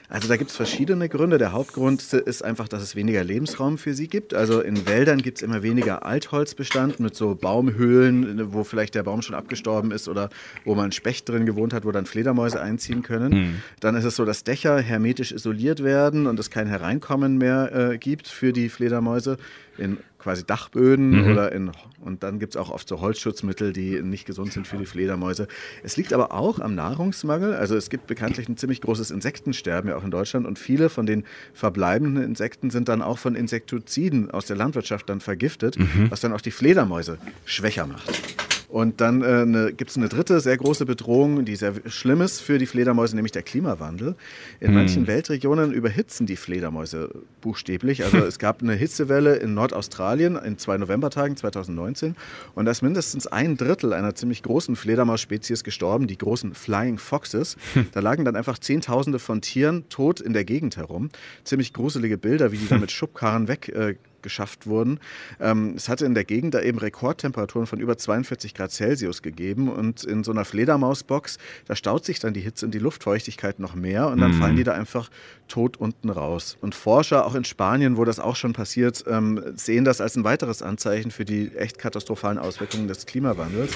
Also 0.08 0.28
da 0.28 0.36
gibt 0.36 0.50
es 0.50 0.56
verschiedene 0.56 1.08
Gründe. 1.08 1.38
Der 1.38 1.52
Hauptgrund 1.52 2.12
ist 2.12 2.44
einfach, 2.44 2.68
dass 2.68 2.82
es 2.82 2.94
weniger 2.96 3.24
Lebensraum 3.24 3.78
für 3.78 3.94
sie 3.94 4.08
gibt. 4.08 4.34
Also 4.34 4.60
in 4.60 4.86
Wäldern 4.86 5.20
gibt 5.20 5.38
es 5.38 5.42
immer 5.42 5.62
weniger 5.62 6.04
Altholzbestand 6.04 7.00
mit 7.00 7.14
so 7.14 7.34
Baumhöhlen, 7.34 8.52
wo 8.52 8.64
vielleicht 8.64 8.94
der 8.94 9.02
Baum 9.02 9.22
schon 9.22 9.34
abgestorben 9.34 9.90
ist 9.90 10.08
oder 10.08 10.30
wo 10.64 10.74
man 10.74 10.92
Specht 10.92 11.28
drin 11.28 11.46
gewohnt 11.46 11.72
hat, 11.72 11.84
wo 11.84 11.92
dann 11.92 12.06
Fledermäuse 12.06 12.60
einziehen 12.60 13.02
können. 13.02 13.32
Mhm. 13.32 13.62
Dann 13.80 13.96
ist 13.96 14.04
es 14.04 14.16
so, 14.16 14.24
dass 14.24 14.44
Dächer 14.44 14.80
hermetisch 14.80 15.32
isoliert 15.32 15.82
werden 15.82 16.26
und 16.26 16.38
es 16.38 16.50
kein 16.50 16.66
Hereinkommen 16.66 17.38
mehr 17.38 17.92
äh, 17.92 17.98
gibt 17.98 18.28
für 18.28 18.52
die 18.52 18.68
Fledermäuse. 18.68 19.38
In 19.78 19.98
quasi 20.26 20.44
Dachböden 20.44 21.22
mhm. 21.22 21.30
oder 21.30 21.52
in, 21.52 21.70
und 22.00 22.24
dann 22.24 22.40
gibt 22.40 22.56
es 22.56 22.60
auch 22.60 22.70
oft 22.70 22.88
so 22.88 23.00
Holzschutzmittel, 23.00 23.72
die 23.72 24.02
nicht 24.02 24.26
gesund 24.26 24.52
sind 24.52 24.66
für 24.66 24.76
die 24.76 24.84
Fledermäuse. 24.84 25.46
Es 25.84 25.96
liegt 25.96 26.12
aber 26.12 26.32
auch 26.32 26.58
am 26.58 26.74
Nahrungsmangel. 26.74 27.54
Also 27.54 27.76
es 27.76 27.90
gibt 27.90 28.08
bekanntlich 28.08 28.48
ein 28.48 28.56
ziemlich 28.56 28.80
großes 28.80 29.12
Insektensterben 29.12 29.88
ja 29.88 29.96
auch 29.96 30.02
in 30.02 30.10
Deutschland 30.10 30.44
und 30.44 30.58
viele 30.58 30.88
von 30.88 31.06
den 31.06 31.22
verbleibenden 31.54 32.24
Insekten 32.24 32.70
sind 32.70 32.88
dann 32.88 33.02
auch 33.02 33.18
von 33.18 33.36
Insektiziden 33.36 34.28
aus 34.32 34.46
der 34.46 34.56
Landwirtschaft 34.56 35.08
dann 35.08 35.20
vergiftet, 35.20 35.78
mhm. 35.78 36.10
was 36.10 36.20
dann 36.20 36.32
auch 36.32 36.40
die 36.40 36.50
Fledermäuse 36.50 37.18
schwächer 37.44 37.86
macht. 37.86 38.55
Und 38.68 39.00
dann 39.00 39.22
äh, 39.22 39.72
gibt 39.72 39.90
es 39.90 39.96
eine 39.96 40.08
dritte 40.08 40.40
sehr 40.40 40.56
große 40.56 40.86
Bedrohung, 40.86 41.44
die 41.44 41.56
sehr 41.56 41.74
schlimm 41.86 42.20
ist 42.20 42.40
für 42.40 42.58
die 42.58 42.66
Fledermäuse, 42.66 43.14
nämlich 43.14 43.32
der 43.32 43.42
Klimawandel. 43.42 44.16
In 44.60 44.68
hm. 44.68 44.74
manchen 44.74 45.06
Weltregionen 45.06 45.72
überhitzen 45.72 46.26
die 46.26 46.36
Fledermäuse 46.36 47.10
buchstäblich. 47.40 48.04
Also 48.04 48.18
es 48.18 48.38
gab 48.38 48.62
eine 48.62 48.74
Hitzewelle 48.74 49.36
in 49.36 49.54
Nordaustralien 49.54 50.36
in 50.36 50.58
zwei 50.58 50.78
Novembertagen 50.78 51.36
2019 51.36 52.16
und 52.54 52.64
da 52.64 52.70
ist 52.70 52.82
mindestens 52.82 53.26
ein 53.26 53.56
Drittel 53.56 53.92
einer 53.92 54.14
ziemlich 54.14 54.42
großen 54.42 54.76
Fledermausspezies 54.76 55.64
gestorben, 55.64 56.06
die 56.06 56.18
großen 56.18 56.54
Flying 56.54 56.98
Foxes. 56.98 57.56
Hm. 57.74 57.86
Da 57.92 58.00
lagen 58.00 58.24
dann 58.24 58.36
einfach 58.36 58.58
Zehntausende 58.58 59.18
von 59.18 59.40
Tieren 59.40 59.88
tot 59.88 60.20
in 60.20 60.32
der 60.32 60.44
Gegend 60.44 60.76
herum. 60.76 61.10
Ziemlich 61.44 61.72
gruselige 61.72 62.18
Bilder, 62.18 62.52
wie 62.52 62.58
die 62.58 62.68
dann 62.68 62.80
mit 62.80 62.90
Schubkarren 62.90 63.48
weg 63.48 63.68
äh, 63.68 63.94
geschafft 64.26 64.66
wurden. 64.66 64.98
Ähm, 65.38 65.74
es 65.76 65.88
hatte 65.88 66.04
in 66.04 66.14
der 66.14 66.24
Gegend 66.24 66.52
da 66.54 66.60
eben 66.60 66.78
Rekordtemperaturen 66.78 67.68
von 67.68 67.78
über 67.78 67.96
42 67.96 68.54
Grad 68.54 68.72
Celsius 68.72 69.22
gegeben 69.22 69.68
und 69.68 70.02
in 70.02 70.24
so 70.24 70.32
einer 70.32 70.44
Fledermausbox, 70.44 71.38
da 71.66 71.76
staut 71.76 72.04
sich 72.04 72.18
dann 72.18 72.34
die 72.34 72.40
Hitze 72.40 72.66
und 72.66 72.72
die 72.74 72.80
Luftfeuchtigkeit 72.80 73.60
noch 73.60 73.76
mehr 73.76 74.08
und 74.08 74.20
dann 74.20 74.32
mhm. 74.32 74.40
fallen 74.40 74.56
die 74.56 74.64
da 74.64 74.72
einfach 74.72 75.10
tot 75.46 75.76
unten 75.76 76.10
raus. 76.10 76.56
Und 76.60 76.74
Forscher, 76.74 77.24
auch 77.24 77.36
in 77.36 77.44
Spanien, 77.44 77.96
wo 77.96 78.04
das 78.04 78.18
auch 78.18 78.34
schon 78.34 78.52
passiert, 78.52 79.04
ähm, 79.06 79.40
sehen 79.54 79.84
das 79.84 80.00
als 80.00 80.16
ein 80.16 80.24
weiteres 80.24 80.60
Anzeichen 80.60 81.12
für 81.12 81.24
die 81.24 81.52
echt 81.54 81.78
katastrophalen 81.78 82.38
Auswirkungen 82.38 82.88
des 82.88 83.06
Klimawandels. 83.06 83.72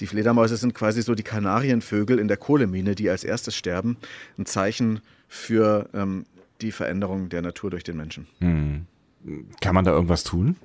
Die 0.00 0.06
Fledermäuse 0.06 0.56
sind 0.56 0.74
quasi 0.74 1.02
so 1.02 1.14
die 1.14 1.22
Kanarienvögel 1.22 2.18
in 2.18 2.28
der 2.28 2.38
Kohlemine, 2.38 2.94
die 2.94 3.10
als 3.10 3.22
erstes 3.22 3.54
sterben. 3.54 3.98
Ein 4.38 4.46
Zeichen 4.46 5.00
für 5.28 5.90
ähm, 5.92 6.24
die 6.60 6.72
Veränderung 6.72 7.28
der 7.28 7.42
Natur 7.42 7.70
durch 7.70 7.84
den 7.84 7.96
Menschen. 7.96 8.26
Mhm. 8.40 8.86
Kann 9.60 9.74
man 9.74 9.84
da 9.84 9.92
irgendwas 9.92 10.24
tun? 10.24 10.56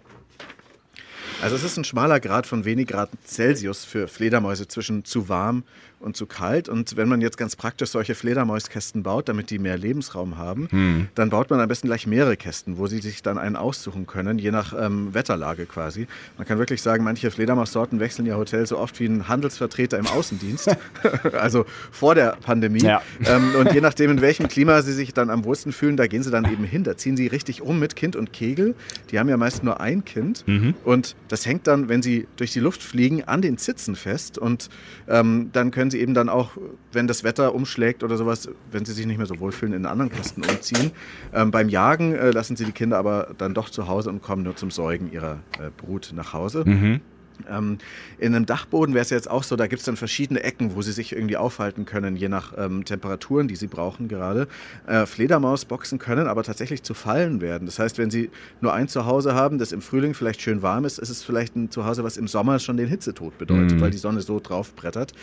Also 1.41 1.55
es 1.55 1.63
ist 1.63 1.77
ein 1.77 1.83
schmaler 1.83 2.19
Grad 2.19 2.47
von 2.47 2.65
wenig 2.65 2.87
Grad 2.87 3.09
Celsius 3.25 3.83
für 3.83 4.07
Fledermäuse 4.07 4.67
zwischen 4.67 5.03
zu 5.03 5.27
warm 5.29 5.63
und 5.99 6.15
zu 6.15 6.25
kalt. 6.25 6.69
Und 6.69 6.97
wenn 6.97 7.07
man 7.07 7.21
jetzt 7.21 7.37
ganz 7.37 7.55
praktisch 7.55 7.89
solche 7.89 8.15
Fledermauskästen 8.15 9.03
baut, 9.03 9.29
damit 9.29 9.49
die 9.49 9.59
mehr 9.59 9.77
Lebensraum 9.77 10.37
haben, 10.37 10.67
hm. 10.69 11.07
dann 11.15 11.29
baut 11.29 11.49
man 11.49 11.59
am 11.59 11.67
besten 11.67 11.87
gleich 11.87 12.07
mehrere 12.07 12.37
Kästen, 12.37 12.77
wo 12.77 12.87
sie 12.87 12.99
sich 12.99 13.21
dann 13.23 13.37
einen 13.37 13.55
aussuchen 13.55 14.05
können, 14.05 14.37
je 14.37 14.51
nach 14.51 14.73
ähm, 14.77 15.13
Wetterlage 15.13 15.65
quasi. 15.65 16.07
Man 16.37 16.47
kann 16.47 16.59
wirklich 16.59 16.81
sagen, 16.81 17.03
manche 17.03 17.31
Fledermaussorten 17.31 17.99
wechseln 17.99 18.25
ihr 18.25 18.37
Hotel 18.37 18.65
so 18.65 18.77
oft 18.77 18.99
wie 18.99 19.05
ein 19.05 19.27
Handelsvertreter 19.27 19.97
im 19.97 20.07
Außendienst, 20.07 20.75
also 21.33 21.65
vor 21.91 22.15
der 22.15 22.37
Pandemie. 22.41 22.83
Ja. 22.83 23.01
Ähm, 23.25 23.55
und 23.55 23.73
je 23.73 23.81
nachdem, 23.81 24.11
in 24.11 24.21
welchem 24.21 24.47
Klima 24.47 24.81
sie 24.81 24.93
sich 24.93 25.13
dann 25.13 25.29
am 25.29 25.43
wohlsten 25.43 25.71
fühlen, 25.71 25.97
da 25.97 26.07
gehen 26.07 26.23
sie 26.23 26.31
dann 26.31 26.51
eben 26.51 26.63
hin. 26.63 26.83
Da 26.83 26.97
ziehen 26.97 27.17
sie 27.17 27.27
richtig 27.27 27.61
um 27.61 27.79
mit 27.79 27.95
Kind 27.95 28.15
und 28.15 28.33
Kegel. 28.33 28.75
Die 29.11 29.19
haben 29.19 29.29
ja 29.29 29.37
meist 29.37 29.63
nur 29.63 29.79
ein 29.79 30.05
Kind. 30.05 30.47
Mhm. 30.47 30.75
Und 30.83 31.15
das 31.27 31.45
hängt 31.45 31.67
dann, 31.67 31.89
wenn 31.89 32.01
sie 32.01 32.27
durch 32.37 32.51
die 32.51 32.59
Luft 32.59 32.83
fliegen, 32.83 33.23
an 33.23 33.41
den 33.41 33.57
Zitzen 33.57 33.95
fest. 33.95 34.37
Und 34.37 34.69
ähm, 35.07 35.49
dann 35.53 35.71
können 35.71 35.84
sie 35.91 35.99
eben 35.99 36.13
dann 36.13 36.29
auch, 36.29 36.51
wenn 36.91 37.07
das 37.07 37.23
Wetter 37.23 37.53
umschlägt 37.53 38.03
oder 38.03 38.17
sowas, 38.17 38.49
wenn 38.71 38.85
sie 38.85 38.93
sich 38.93 39.05
nicht 39.05 39.17
mehr 39.17 39.25
so 39.25 39.39
wohlfühlen, 39.39 39.73
in 39.73 39.85
einen 39.85 39.91
anderen 39.91 40.11
Kasten 40.11 40.43
umziehen. 40.43 40.91
Ähm, 41.33 41.51
beim 41.51 41.69
Jagen 41.69 42.13
äh, 42.13 42.31
lassen 42.31 42.55
sie 42.55 42.65
die 42.65 42.71
Kinder 42.71 42.97
aber 42.97 43.33
dann 43.37 43.53
doch 43.53 43.69
zu 43.69 43.87
Hause 43.87 44.09
und 44.09 44.21
kommen 44.21 44.43
nur 44.43 44.55
zum 44.55 44.71
Säugen 44.71 45.11
ihrer 45.11 45.39
äh, 45.59 45.69
Brut 45.75 46.11
nach 46.15 46.33
Hause. 46.33 46.63
Mhm. 46.65 47.01
Ähm, 47.49 47.77
in 48.17 48.35
einem 48.35 48.45
Dachboden 48.45 48.93
wäre 48.93 49.03
es 49.03 49.09
jetzt 49.09 49.29
auch 49.29 49.43
so, 49.43 49.55
da 49.55 49.67
gibt 49.67 49.79
es 49.79 49.85
dann 49.85 49.97
verschiedene 49.97 50.43
Ecken, 50.43 50.75
wo 50.75 50.81
sie 50.81 50.91
sich 50.91 51.13
irgendwie 51.13 51.37
aufhalten 51.37 51.85
können, 51.85 52.15
je 52.15 52.29
nach 52.29 52.53
ähm, 52.57 52.85
Temperaturen, 52.85 53.47
die 53.47 53.55
sie 53.55 53.67
brauchen 53.67 54.07
gerade. 54.07 54.47
Äh, 54.87 55.05
Fledermausboxen 55.05 55.99
können 55.99 56.27
aber 56.27 56.43
tatsächlich 56.43 56.83
zu 56.83 56.93
Fallen 56.93 57.41
werden. 57.41 57.65
Das 57.65 57.79
heißt, 57.79 57.97
wenn 57.97 58.09
sie 58.09 58.29
nur 58.61 58.73
ein 58.73 58.87
Zuhause 58.87 59.35
haben, 59.35 59.57
das 59.57 59.71
im 59.71 59.81
Frühling 59.81 60.13
vielleicht 60.13 60.41
schön 60.41 60.61
warm 60.61 60.85
ist, 60.85 60.99
ist 60.99 61.09
es 61.09 61.23
vielleicht 61.23 61.55
ein 61.55 61.71
Zuhause, 61.71 62.03
was 62.03 62.17
im 62.17 62.27
Sommer 62.27 62.59
schon 62.59 62.77
den 62.77 62.87
Hitzetod 62.87 63.37
bedeutet, 63.37 63.77
mhm. 63.77 63.81
weil 63.81 63.91
die 63.91 63.97
Sonne 63.97 64.21
so 64.21 64.39
drauf 64.39 64.73
brettert. 64.75 65.13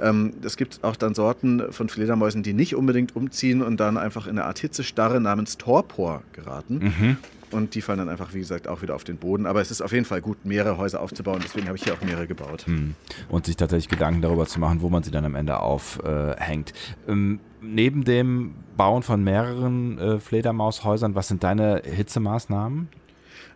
Ähm, 0.00 0.34
es 0.42 0.56
gibt 0.56 0.82
auch 0.82 0.96
dann 0.96 1.14
Sorten 1.14 1.72
von 1.72 1.88
Fledermäusen, 1.88 2.42
die 2.42 2.52
nicht 2.52 2.74
unbedingt 2.74 3.16
umziehen 3.16 3.62
und 3.62 3.78
dann 3.78 3.96
einfach 3.96 4.26
in 4.26 4.38
eine 4.38 4.44
Art 4.44 4.58
Hitzestarre 4.58 5.20
namens 5.20 5.58
Torpor 5.58 6.22
geraten. 6.32 6.78
Mhm. 6.78 7.16
Und 7.50 7.74
die 7.74 7.80
fallen 7.80 7.98
dann 7.98 8.08
einfach, 8.08 8.34
wie 8.34 8.38
gesagt, 8.38 8.68
auch 8.68 8.82
wieder 8.82 8.94
auf 8.94 9.04
den 9.04 9.16
Boden. 9.16 9.46
Aber 9.46 9.60
es 9.60 9.70
ist 9.70 9.80
auf 9.80 9.92
jeden 9.92 10.04
Fall 10.04 10.20
gut, 10.20 10.44
mehrere 10.44 10.76
Häuser 10.78 11.00
aufzubauen. 11.00 11.40
Deswegen 11.42 11.66
habe 11.66 11.76
ich 11.76 11.84
hier 11.84 11.94
auch 11.94 12.02
mehrere 12.02 12.26
gebaut. 12.26 12.66
Hm. 12.66 12.94
Und 13.28 13.46
sich 13.46 13.56
tatsächlich 13.56 13.88
Gedanken 13.88 14.22
darüber 14.22 14.46
zu 14.46 14.60
machen, 14.60 14.82
wo 14.82 14.88
man 14.88 15.02
sie 15.02 15.10
dann 15.10 15.24
am 15.24 15.34
Ende 15.34 15.60
aufhängt. 15.60 16.72
Äh, 17.06 17.12
ähm, 17.12 17.40
neben 17.60 18.04
dem 18.04 18.54
Bauen 18.76 19.02
von 19.02 19.22
mehreren 19.22 19.98
äh, 19.98 20.20
Fledermaushäusern, 20.20 21.14
was 21.14 21.28
sind 21.28 21.42
deine 21.42 21.82
Hitzemaßnahmen? 21.84 22.88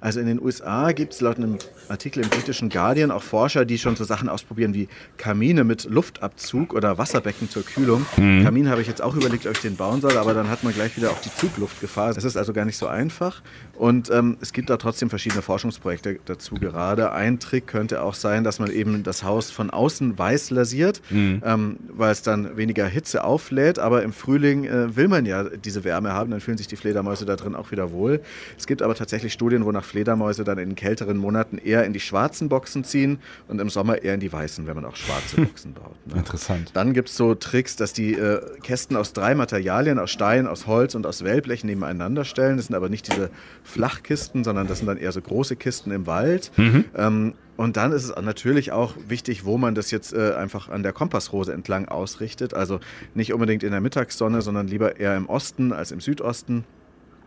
Also 0.02 0.18
in 0.18 0.26
den 0.26 0.42
USA 0.42 0.90
gibt 0.90 1.12
es 1.12 1.20
laut 1.20 1.36
einem 1.36 1.58
Artikel 1.88 2.24
im 2.24 2.28
britischen 2.28 2.68
Guardian 2.68 3.12
auch 3.12 3.22
Forscher, 3.22 3.64
die 3.64 3.78
schon 3.78 3.94
so 3.94 4.02
Sachen 4.02 4.28
ausprobieren 4.28 4.74
wie 4.74 4.88
Kamine 5.16 5.62
mit 5.62 5.84
Luftabzug 5.84 6.74
oder 6.74 6.98
Wasserbecken 6.98 7.48
zur 7.48 7.64
Kühlung. 7.64 8.04
Mhm. 8.16 8.42
Kamin 8.42 8.68
habe 8.68 8.82
ich 8.82 8.88
jetzt 8.88 9.00
auch 9.00 9.14
überlegt, 9.14 9.46
ob 9.46 9.52
ich 9.52 9.60
den 9.60 9.76
bauen 9.76 10.00
soll, 10.00 10.16
aber 10.16 10.34
dann 10.34 10.50
hat 10.50 10.64
man 10.64 10.74
gleich 10.74 10.96
wieder 10.96 11.12
auch 11.12 11.20
die 11.20 11.32
Zugluftgefahr. 11.32 12.12
Das 12.14 12.24
ist 12.24 12.36
also 12.36 12.52
gar 12.52 12.64
nicht 12.64 12.78
so 12.78 12.88
einfach. 12.88 13.42
Und 13.78 14.10
ähm, 14.10 14.38
es 14.40 14.52
gibt 14.52 14.70
da 14.70 14.76
trotzdem 14.76 15.08
verschiedene 15.08 15.40
Forschungsprojekte 15.40 16.18
dazu 16.24 16.56
gerade. 16.56 17.12
Ein 17.12 17.38
Trick 17.38 17.68
könnte 17.68 18.02
auch 18.02 18.14
sein, 18.14 18.42
dass 18.42 18.58
man 18.58 18.72
eben 18.72 19.04
das 19.04 19.22
Haus 19.22 19.52
von 19.52 19.70
außen 19.70 20.18
weiß 20.18 20.50
lasiert, 20.50 21.00
mhm. 21.10 21.42
ähm, 21.44 21.76
weil 21.88 22.10
es 22.10 22.22
dann 22.22 22.56
weniger 22.56 22.86
Hitze 22.86 23.22
auflädt. 23.22 23.78
Aber 23.78 24.02
im 24.02 24.12
Frühling 24.12 24.64
äh, 24.64 24.96
will 24.96 25.06
man 25.06 25.26
ja 25.26 25.44
diese 25.44 25.84
Wärme 25.84 26.12
haben, 26.12 26.32
dann 26.32 26.40
fühlen 26.40 26.58
sich 26.58 26.66
die 26.66 26.76
Fledermäuse 26.76 27.24
da 27.24 27.36
drin 27.36 27.54
auch 27.54 27.70
wieder 27.70 27.92
wohl. 27.92 28.20
Es 28.58 28.66
gibt 28.66 28.82
aber 28.82 28.96
tatsächlich 28.96 29.32
Studien, 29.32 29.64
wonach 29.64 29.91
Fledermäuse 29.92 30.42
dann 30.42 30.56
in 30.56 30.70
den 30.70 30.74
kälteren 30.74 31.18
Monaten 31.18 31.58
eher 31.58 31.84
in 31.84 31.92
die 31.92 32.00
schwarzen 32.00 32.48
Boxen 32.48 32.82
ziehen 32.82 33.18
und 33.46 33.60
im 33.60 33.68
Sommer 33.68 34.02
eher 34.02 34.14
in 34.14 34.20
die 34.20 34.32
weißen, 34.32 34.66
wenn 34.66 34.74
man 34.74 34.86
auch 34.86 34.96
schwarze 34.96 35.36
Boxen 35.42 35.74
baut. 35.74 35.94
Ne? 36.06 36.16
Interessant. 36.16 36.70
Dann 36.72 36.94
gibt 36.94 37.10
es 37.10 37.16
so 37.16 37.34
Tricks, 37.34 37.76
dass 37.76 37.92
die 37.92 38.14
äh, 38.14 38.40
Kästen 38.62 38.96
aus 38.96 39.12
drei 39.12 39.34
Materialien, 39.34 39.98
aus 39.98 40.10
Stein, 40.10 40.46
aus 40.46 40.66
Holz 40.66 40.94
und 40.94 41.06
aus 41.06 41.24
Wellblech 41.24 41.62
nebeneinander 41.62 42.24
stellen. 42.24 42.56
Das 42.56 42.66
sind 42.66 42.74
aber 42.74 42.88
nicht 42.88 43.12
diese 43.12 43.30
Flachkisten, 43.64 44.44
sondern 44.44 44.66
das 44.66 44.78
sind 44.78 44.86
dann 44.86 44.98
eher 44.98 45.12
so 45.12 45.20
große 45.20 45.56
Kisten 45.56 45.90
im 45.90 46.06
Wald. 46.06 46.50
Mhm. 46.56 46.84
Ähm, 46.96 47.34
und 47.56 47.76
dann 47.76 47.92
ist 47.92 48.04
es 48.04 48.16
natürlich 48.20 48.72
auch 48.72 48.94
wichtig, 49.08 49.44
wo 49.44 49.58
man 49.58 49.74
das 49.74 49.90
jetzt 49.90 50.14
äh, 50.14 50.32
einfach 50.34 50.70
an 50.70 50.82
der 50.82 50.92
Kompassrose 50.92 51.52
entlang 51.52 51.86
ausrichtet. 51.86 52.54
Also 52.54 52.80
nicht 53.14 53.32
unbedingt 53.34 53.62
in 53.62 53.72
der 53.72 53.80
Mittagssonne, 53.80 54.40
sondern 54.40 54.66
lieber 54.68 54.98
eher 54.98 55.16
im 55.16 55.28
Osten 55.28 55.72
als 55.72 55.92
im 55.92 56.00
Südosten 56.00 56.64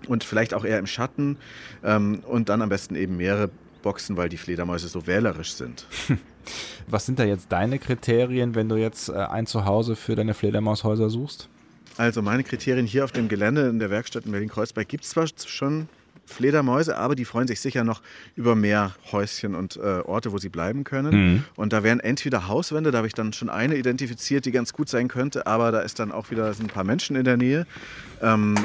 und 0.08 0.24
vielleicht 0.24 0.54
auch 0.54 0.66
eher 0.66 0.80
im 0.80 0.88
Schatten 0.88 1.38
ähm, 1.84 2.22
und 2.26 2.50
dann 2.50 2.62
am 2.62 2.70
besten 2.70 2.96
eben 2.96 3.18
mehrere 3.18 3.50
Boxen, 3.82 4.18
weil 4.18 4.30
die 4.30 4.38
Fledermäuse 4.38 4.88
so 4.88 5.06
wählerisch 5.08 5.54
sind. 5.54 5.86
Was 6.88 7.06
sind 7.06 7.20
da 7.20 7.24
jetzt 7.24 7.52
deine 7.52 7.80
Kriterien, 7.80 8.56
wenn 8.56 8.70
du 8.70 8.76
jetzt 8.76 9.10
äh, 9.10 9.14
ein 9.14 9.46
Zuhause 9.46 9.96
für 9.96 10.16
deine 10.16 10.34
Fledermaushäuser 10.34 11.10
suchst? 11.10 11.50
Also 11.98 12.22
meine 12.22 12.44
Kriterien 12.44 12.86
hier 12.86 13.06
auf 13.06 13.12
dem 13.12 13.30
Gelände 13.30 13.70
in 13.70 13.80
der 13.80 13.90
Werkstatt 13.90 14.26
in 14.26 14.32
Berlin-Kreuzberg 14.32 14.88
gibt 14.88 15.06
es 15.06 15.12
zwar 15.12 15.28
schon 15.46 15.88
Fledermäuse, 16.26 16.98
aber 16.98 17.16
die 17.16 17.26
freuen 17.26 17.48
sich 17.48 17.60
sicher 17.60 17.84
noch 17.84 18.02
über 18.36 18.56
mehr 18.56 18.96
Häuschen 19.12 19.56
und 19.56 19.78
äh, 19.78 20.02
Orte, 20.04 20.32
wo 20.32 20.38
sie 20.38 20.50
bleiben 20.50 20.84
können. 20.84 21.34
Mhm. 21.34 21.44
Und 21.56 21.74
da 21.74 21.84
wären 21.84 22.00
entweder 22.00 22.48
Hauswände, 22.48 22.92
da 22.92 22.98
habe 22.98 23.08
ich 23.08 23.14
dann 23.14 23.34
schon 23.34 23.50
eine 23.50 23.76
identifiziert, 23.76 24.46
die 24.46 24.52
ganz 24.52 24.74
gut 24.74 24.90
sein 24.90 25.08
könnte, 25.08 25.48
aber 25.48 25.72
da 25.72 25.82
ist 25.82 26.00
dann 26.00 26.12
auch 26.12 26.32
wieder 26.32 26.48
ein 26.48 26.68
paar 26.68 26.84
Menschen 26.84 27.16
in 27.16 27.24
der 27.24 27.38
Nähe. 27.38 27.68
Ähm, 28.22 28.56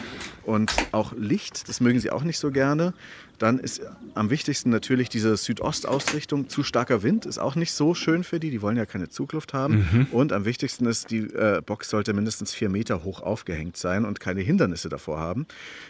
und 0.44 0.72
auch 0.92 1.12
Licht, 1.16 1.68
das 1.68 1.80
mögen 1.80 2.00
sie 2.00 2.10
auch 2.10 2.22
nicht 2.22 2.38
so 2.38 2.50
gerne. 2.50 2.94
Dann 3.40 3.58
ist 3.58 3.80
am 4.14 4.28
wichtigsten 4.28 4.68
natürlich 4.68 5.08
diese 5.08 5.34
Südostausrichtung. 5.34 6.50
Zu 6.50 6.62
starker 6.62 7.02
Wind 7.02 7.24
ist 7.24 7.38
auch 7.38 7.54
nicht 7.54 7.72
so 7.72 7.94
schön 7.94 8.22
für 8.22 8.38
die. 8.38 8.50
Die 8.50 8.60
wollen 8.60 8.76
ja 8.76 8.84
keine 8.84 9.08
Zugluft 9.08 9.54
haben. 9.54 9.88
Mhm. 9.90 10.06
Und 10.12 10.34
am 10.34 10.44
wichtigsten 10.44 10.84
ist, 10.84 11.10
die 11.10 11.20
äh, 11.20 11.62
Box 11.64 11.88
sollte 11.88 12.12
mindestens 12.12 12.52
vier 12.52 12.68
Meter 12.68 13.02
hoch 13.02 13.22
aufgehängt 13.22 13.78
sein 13.78 14.04
und 14.04 14.20
keine 14.20 14.42
Hindernisse 14.42 14.90
davor 14.90 15.18
haben, 15.20 15.46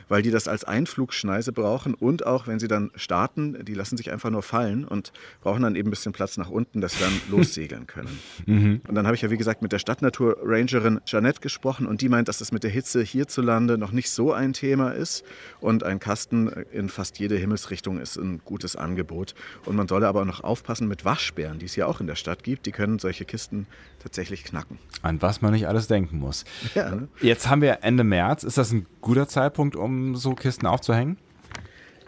weil 0.09 0.23
die 0.23 0.31
das 0.31 0.47
als 0.47 0.63
Einflugschneise 0.63 1.53
brauchen. 1.53 1.95
Und 1.95 2.25
auch 2.25 2.47
wenn 2.47 2.61
sie 2.61 2.69
dann 2.69 2.93
starten, 2.95 3.65
die 3.65 3.75
lassen 3.75 3.97
sich 3.97 4.13
einfach 4.13 4.31
nur 4.31 4.45
fallen 4.45 4.85
und 4.85 5.13
brauchen 5.41 5.65
dann 5.65 5.75
eben 5.75 5.89
ein 5.89 5.91
bisschen 5.91 6.13
Platz 6.13 6.37
nach 6.37 6.51
unten, 6.51 6.81
dass 6.81 6.93
sie 6.93 7.01
dann 7.01 7.21
lossegeln 7.37 7.89
können. 7.89 8.17
Mhm. 8.47 8.81
Und 8.87 8.95
dann 8.95 9.07
habe 9.07 9.17
ich 9.17 9.23
ja, 9.23 9.31
wie 9.31 9.37
gesagt, 9.37 9.61
mit 9.61 9.73
der 9.73 9.81
Stadtnaturrangerin 9.81 11.01
Janette 11.05 11.41
gesprochen 11.41 11.87
und 11.87 12.01
die 12.01 12.09
meint, 12.09 12.29
dass 12.29 12.39
das 12.39 12.53
mit 12.53 12.63
der 12.63 12.71
Hitze 12.71 13.03
hierzulande 13.03 13.77
noch 13.77 13.91
nicht 13.91 14.11
so 14.11 14.33
ein 14.33 14.53
Thema 14.53 14.91
ist 14.91 15.25
und 15.59 15.83
ein 15.83 15.99
Kasten 15.99 16.47
in 16.71 16.89
fast 16.89 17.19
jede 17.19 17.40
Himmelsrichtung 17.41 17.99
ist 17.99 18.17
ein 18.17 18.41
gutes 18.45 18.77
Angebot. 18.77 19.35
Und 19.65 19.77
man 19.77 19.89
solle 19.89 20.07
aber 20.07 20.23
auch 20.23 20.27
noch 20.27 20.45
aufpassen 20.45 20.89
mit 20.89 21.05
Waschbären, 21.05 21.59
die 21.59 21.67
es 21.67 21.77
ja 21.77 21.87
auch 21.87 22.01
in 22.01 22.07
der 22.07 22.15
Stadt 22.15 22.43
gibt. 22.43 22.67
Die 22.67 22.73
können 22.73 22.99
solche 22.99 23.25
Kisten 23.25 23.67
tatsächlich 24.03 24.45
knacken. 24.45 24.79
An 25.03 25.21
was 25.23 25.43
man 25.43 25.53
nicht 25.53 25.67
alles 25.67 25.87
denken 25.89 26.19
muss. 26.19 26.45
Ja, 26.75 26.95
ne? 26.95 27.09
Jetzt 27.21 27.49
haben 27.49 27.63
wir 27.63 27.79
Ende 27.83 28.05
März. 28.05 28.45
Ist 28.45 28.59
das 28.59 28.73
ein 28.73 28.87
guter 29.01 29.29
Zeitpunkt, 29.29 29.77
um 29.77 30.17
so 30.17 30.35
Kisten 30.35 30.67
aufzuhängen? 30.67 31.17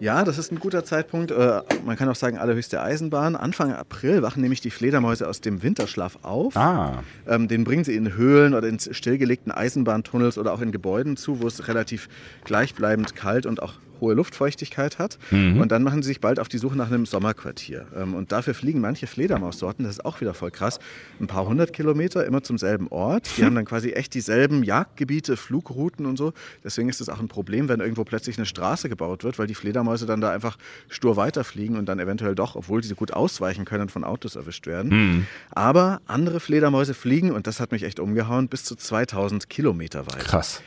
Ja, 0.02 0.24
das 0.24 0.36
ist 0.36 0.50
ein 0.50 0.58
guter 0.58 0.84
Zeitpunkt. 0.84 1.30
Äh, 1.30 1.62
man 1.86 1.96
kann 1.96 2.08
auch 2.08 2.16
sagen, 2.16 2.36
allerhöchste 2.36 2.82
Eisenbahn. 2.82 3.36
Anfang 3.36 3.72
April 3.72 4.20
wachen 4.22 4.40
nämlich 4.40 4.60
die 4.60 4.70
Fledermäuse 4.70 5.28
aus 5.28 5.40
dem 5.40 5.62
Winterschlaf 5.62 6.18
auf. 6.22 6.56
Ah. 6.56 7.04
Ähm, 7.28 7.46
den 7.46 7.62
bringen 7.62 7.84
sie 7.84 7.94
in 7.94 8.14
Höhlen 8.16 8.54
oder 8.54 8.66
in 8.66 8.80
stillgelegten 8.80 9.52
Eisenbahntunnels 9.52 10.38
oder 10.38 10.54
auch 10.54 10.60
in 10.60 10.72
Gebäuden 10.72 11.16
zu, 11.16 11.40
wo 11.40 11.46
es 11.46 11.68
relativ 11.68 12.08
gleichbleibend 12.42 13.14
kalt 13.14 13.46
und 13.46 13.62
auch 13.62 13.74
hohe 14.02 14.12
Luftfeuchtigkeit 14.12 14.98
hat. 14.98 15.18
Mhm. 15.30 15.60
Und 15.60 15.72
dann 15.72 15.82
machen 15.82 16.02
sie 16.02 16.08
sich 16.08 16.20
bald 16.20 16.38
auf 16.38 16.48
die 16.48 16.58
Suche 16.58 16.76
nach 16.76 16.88
einem 16.88 17.06
Sommerquartier. 17.06 17.86
Ähm, 17.96 18.14
und 18.14 18.32
dafür 18.32 18.52
fliegen 18.52 18.80
manche 18.80 19.06
Fledermaussorten, 19.06 19.84
das 19.84 19.94
ist 19.94 20.04
auch 20.04 20.20
wieder 20.20 20.34
voll 20.34 20.50
krass, 20.50 20.78
ein 21.20 21.26
paar 21.26 21.46
hundert 21.46 21.72
Kilometer 21.72 22.26
immer 22.26 22.42
zum 22.42 22.58
selben 22.58 22.88
Ort. 22.88 23.30
Die 23.38 23.44
haben 23.46 23.54
dann 23.54 23.64
quasi 23.64 23.92
echt 23.92 24.12
dieselben 24.12 24.62
Jagdgebiete, 24.62 25.38
Flugrouten 25.38 26.04
und 26.04 26.18
so. 26.18 26.34
Deswegen 26.62 26.90
ist 26.90 27.00
es 27.00 27.08
auch 27.08 27.20
ein 27.20 27.28
Problem, 27.28 27.68
wenn 27.68 27.80
irgendwo 27.80 28.04
plötzlich 28.04 28.36
eine 28.36 28.46
Straße 28.46 28.90
gebaut 28.90 29.24
wird, 29.24 29.38
weil 29.38 29.46
die 29.46 29.54
Fledermäuse 29.54 30.04
dann 30.04 30.20
da 30.20 30.30
einfach 30.30 30.58
stur 30.88 31.16
weiterfliegen 31.16 31.76
und 31.76 31.86
dann 31.86 31.98
eventuell 31.98 32.34
doch, 32.34 32.56
obwohl 32.56 32.82
sie 32.82 32.94
gut 32.94 33.12
ausweichen 33.12 33.64
können, 33.64 33.88
von 33.88 34.04
Autos 34.04 34.36
erwischt 34.36 34.66
werden. 34.66 34.90
Mhm. 34.90 35.26
Aber 35.50 36.00
andere 36.06 36.40
Fledermäuse 36.40 36.94
fliegen, 36.94 37.30
und 37.30 37.46
das 37.46 37.60
hat 37.60 37.72
mich 37.72 37.84
echt 37.84 38.00
umgehauen, 38.00 38.48
bis 38.48 38.64
zu 38.64 38.74
2000 38.74 39.48
Kilometer 39.48 40.06
weit. 40.06 40.18
Krass. 40.18 40.60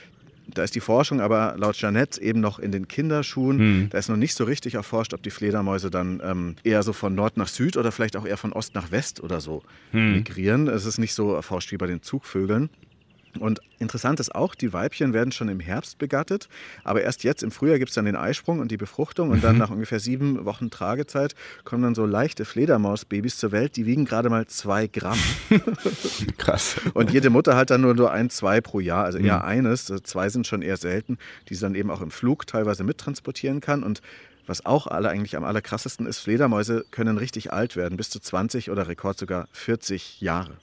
Da 0.54 0.64
ist 0.64 0.76
die 0.76 0.80
Forschung 0.80 1.22
aber 1.22 1.56
laut 1.58 1.76
Jeanette 1.76 2.22
eben 2.22 2.40
noch 2.40 2.60
in 2.60 2.72
den 2.72 2.88
Kinderschuhen. 2.88 3.60
Hm. 3.60 3.90
Da 3.90 3.98
ist 3.98 4.10
noch 4.10 4.18
nicht 4.18 4.36
so 4.36 4.44
richtig 4.44 4.76
erforscht, 4.76 5.14
ob 5.14 5.24
die 5.24 5.32
Fledermäuse 5.32 5.90
dann 5.90 6.22
ähm, 6.24 6.56
eher 6.64 6.84
so 6.84 6.94
von 6.94 7.16
Nord 7.16 7.38
nach 7.38 7.48
Süd 7.48 7.78
oder 7.78 7.92
vielleicht 7.92 8.16
auch 8.16 8.26
eher 8.26 8.38
von 8.38 8.54
Ost 8.54 8.76
nach 8.76 8.92
West 8.92 9.22
oder 9.22 9.42
so 9.42 9.64
hm. 9.92 10.14
migrieren. 10.14 10.68
Es 10.68 10.86
ist 10.86 10.98
nicht 10.98 11.14
so 11.14 11.34
erforscht 11.34 11.72
wie 11.72 11.78
bei 11.78 11.88
den 11.88 12.02
Zugvögeln. 12.02 12.70
Und 13.40 13.60
interessant 13.80 14.20
ist 14.20 14.34
auch, 14.34 14.56
die 14.56 14.74
Weibchen 14.74 15.14
werden 15.14 15.32
schon 15.32 15.50
im 15.50 15.60
Herbst 15.60 15.98
begattet, 15.98 16.48
aber 16.84 17.02
erst 17.02 17.24
jetzt 17.24 17.44
im 17.44 17.52
Frühjahr 17.52 17.80
gibt 17.80 17.90
es 17.90 17.96
dann 17.96 18.06
den 18.06 18.16
Eisprung 18.16 18.60
und 18.60 18.72
die 18.72 18.78
Befruchtung 18.78 19.30
und 19.30 19.44
dann 19.44 19.54
mhm. 19.54 19.60
nach 19.60 19.70
ungefähr 19.70 20.00
sieben 20.00 20.46
Wochen 20.46 20.70
Tragezeit 20.70 21.36
kommen 21.64 21.84
dann 21.84 21.96
so 21.96 22.06
leichte 22.06 22.46
Fledermausbabys 22.46 23.38
zur 23.38 23.52
Welt, 23.52 23.76
die 23.76 23.86
wiegen 23.86 24.06
gerade 24.06 24.30
mal 24.30 24.48
zwei 24.48 24.88
Gramm. 24.88 25.20
Krass. 26.38 26.76
Und 26.94 27.12
jede 27.12 27.30
Mutter 27.30 27.56
hat 27.56 27.70
dann 27.70 27.82
nur, 27.82 27.94
nur 27.94 28.12
ein, 28.12 28.30
zwei 28.30 28.62
pro 28.62 28.80
Jahr, 28.80 29.06
also 29.06 29.18
eher 29.18 29.40
mhm. 29.40 29.46
eines, 29.46 29.86
zwei 30.04 30.30
sind 30.30 30.48
schon 30.48 30.62
eher 30.62 30.78
selten, 30.78 31.18
die 31.50 31.56
sie 31.56 31.62
dann 31.62 31.76
eben 31.76 31.92
auch 31.92 32.02
im 32.02 32.12
Flug 32.12 32.48
teilweise 32.48 32.84
mittransportieren 32.84 33.62
kann 33.62 33.84
und 33.84 34.02
was 34.48 34.66
auch 34.66 34.88
alle 34.88 35.10
eigentlich 35.10 35.36
am 35.36 35.44
allerkrassesten 35.44 36.06
ist, 36.06 36.20
Fledermäuse 36.20 36.86
können 36.92 37.18
richtig 37.18 37.52
alt 37.52 37.76
werden, 37.76 37.98
bis 37.98 38.12
zu 38.12 38.20
20 38.20 38.70
oder 38.70 38.88
Rekord 38.88 39.18
sogar 39.18 39.48
40 39.54 40.22
Jahre. 40.22 40.58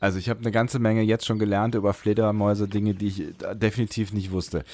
Also 0.00 0.18
ich 0.18 0.28
habe 0.30 0.40
eine 0.40 0.50
ganze 0.50 0.78
Menge 0.78 1.02
jetzt 1.02 1.26
schon 1.26 1.38
gelernt 1.38 1.74
über 1.74 1.92
Fledermäuse, 1.92 2.68
Dinge, 2.68 2.94
die 2.94 3.06
ich 3.08 3.24
definitiv 3.54 4.12
nicht 4.12 4.30
wusste. 4.30 4.64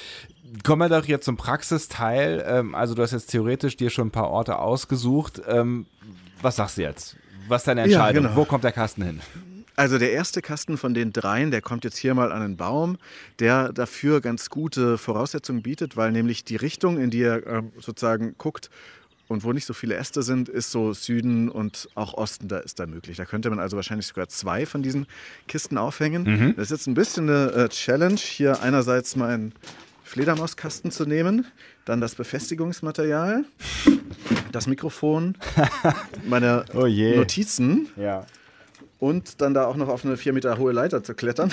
Kommen 0.62 0.88
wir 0.88 1.00
doch 1.00 1.06
jetzt 1.06 1.24
zum 1.24 1.36
Praxisteil. 1.36 2.44
Ähm, 2.46 2.74
also 2.74 2.94
du 2.94 3.02
hast 3.02 3.12
jetzt 3.12 3.30
theoretisch 3.30 3.76
dir 3.76 3.90
schon 3.90 4.08
ein 4.08 4.12
paar 4.12 4.30
Orte 4.30 4.58
ausgesucht. 4.58 5.42
Ähm, 5.48 5.86
was 6.40 6.56
sagst 6.56 6.78
du 6.78 6.82
jetzt? 6.82 7.16
Was 7.48 7.62
ist 7.62 7.68
deine 7.68 7.82
Entscheidung? 7.82 8.24
Ja, 8.24 8.28
genau. 8.30 8.40
Wo 8.40 8.44
kommt 8.44 8.64
der 8.64 8.72
Kasten 8.72 9.02
hin? 9.02 9.20
Also 9.74 9.98
der 9.98 10.12
erste 10.12 10.40
Kasten 10.40 10.78
von 10.78 10.94
den 10.94 11.12
dreien, 11.12 11.50
der 11.50 11.60
kommt 11.60 11.84
jetzt 11.84 11.98
hier 11.98 12.14
mal 12.14 12.32
an 12.32 12.40
einen 12.40 12.56
Baum, 12.56 12.96
der 13.40 13.74
dafür 13.74 14.22
ganz 14.22 14.48
gute 14.48 14.96
Voraussetzungen 14.96 15.62
bietet, 15.62 15.98
weil 15.98 16.12
nämlich 16.12 16.44
die 16.44 16.56
Richtung, 16.56 16.98
in 16.98 17.10
die 17.10 17.22
er 17.22 17.46
ähm, 17.46 17.72
sozusagen 17.78 18.36
guckt, 18.38 18.70
und 19.28 19.44
wo 19.44 19.52
nicht 19.52 19.66
so 19.66 19.74
viele 19.74 19.96
Äste 19.96 20.22
sind, 20.22 20.48
ist 20.48 20.70
so 20.70 20.92
Süden 20.92 21.48
und 21.48 21.88
auch 21.94 22.14
Osten, 22.14 22.48
da 22.48 22.58
ist 22.58 22.78
da 22.78 22.86
möglich. 22.86 23.16
Da 23.16 23.24
könnte 23.24 23.50
man 23.50 23.58
also 23.58 23.76
wahrscheinlich 23.76 24.06
sogar 24.06 24.28
zwei 24.28 24.66
von 24.66 24.82
diesen 24.82 25.06
Kisten 25.48 25.78
aufhängen. 25.78 26.22
Mhm. 26.24 26.56
Das 26.56 26.66
ist 26.66 26.70
jetzt 26.70 26.86
ein 26.86 26.94
bisschen 26.94 27.28
eine 27.28 27.52
äh, 27.52 27.68
Challenge, 27.68 28.16
hier 28.16 28.62
einerseits 28.62 29.16
meinen 29.16 29.52
Fledermauskasten 30.04 30.90
zu 30.92 31.04
nehmen, 31.04 31.46
dann 31.84 32.00
das 32.00 32.14
Befestigungsmaterial, 32.14 33.44
das 34.52 34.66
Mikrofon, 34.68 35.36
meine 36.28 36.64
oh 36.74 36.86
Notizen. 36.86 37.88
Ja 37.96 38.24
und 38.98 39.40
dann 39.40 39.54
da 39.54 39.66
auch 39.66 39.76
noch 39.76 39.88
auf 39.88 40.04
eine 40.04 40.16
vier 40.16 40.32
Meter 40.32 40.58
hohe 40.58 40.72
Leiter 40.72 41.02
zu 41.02 41.14
klettern. 41.14 41.52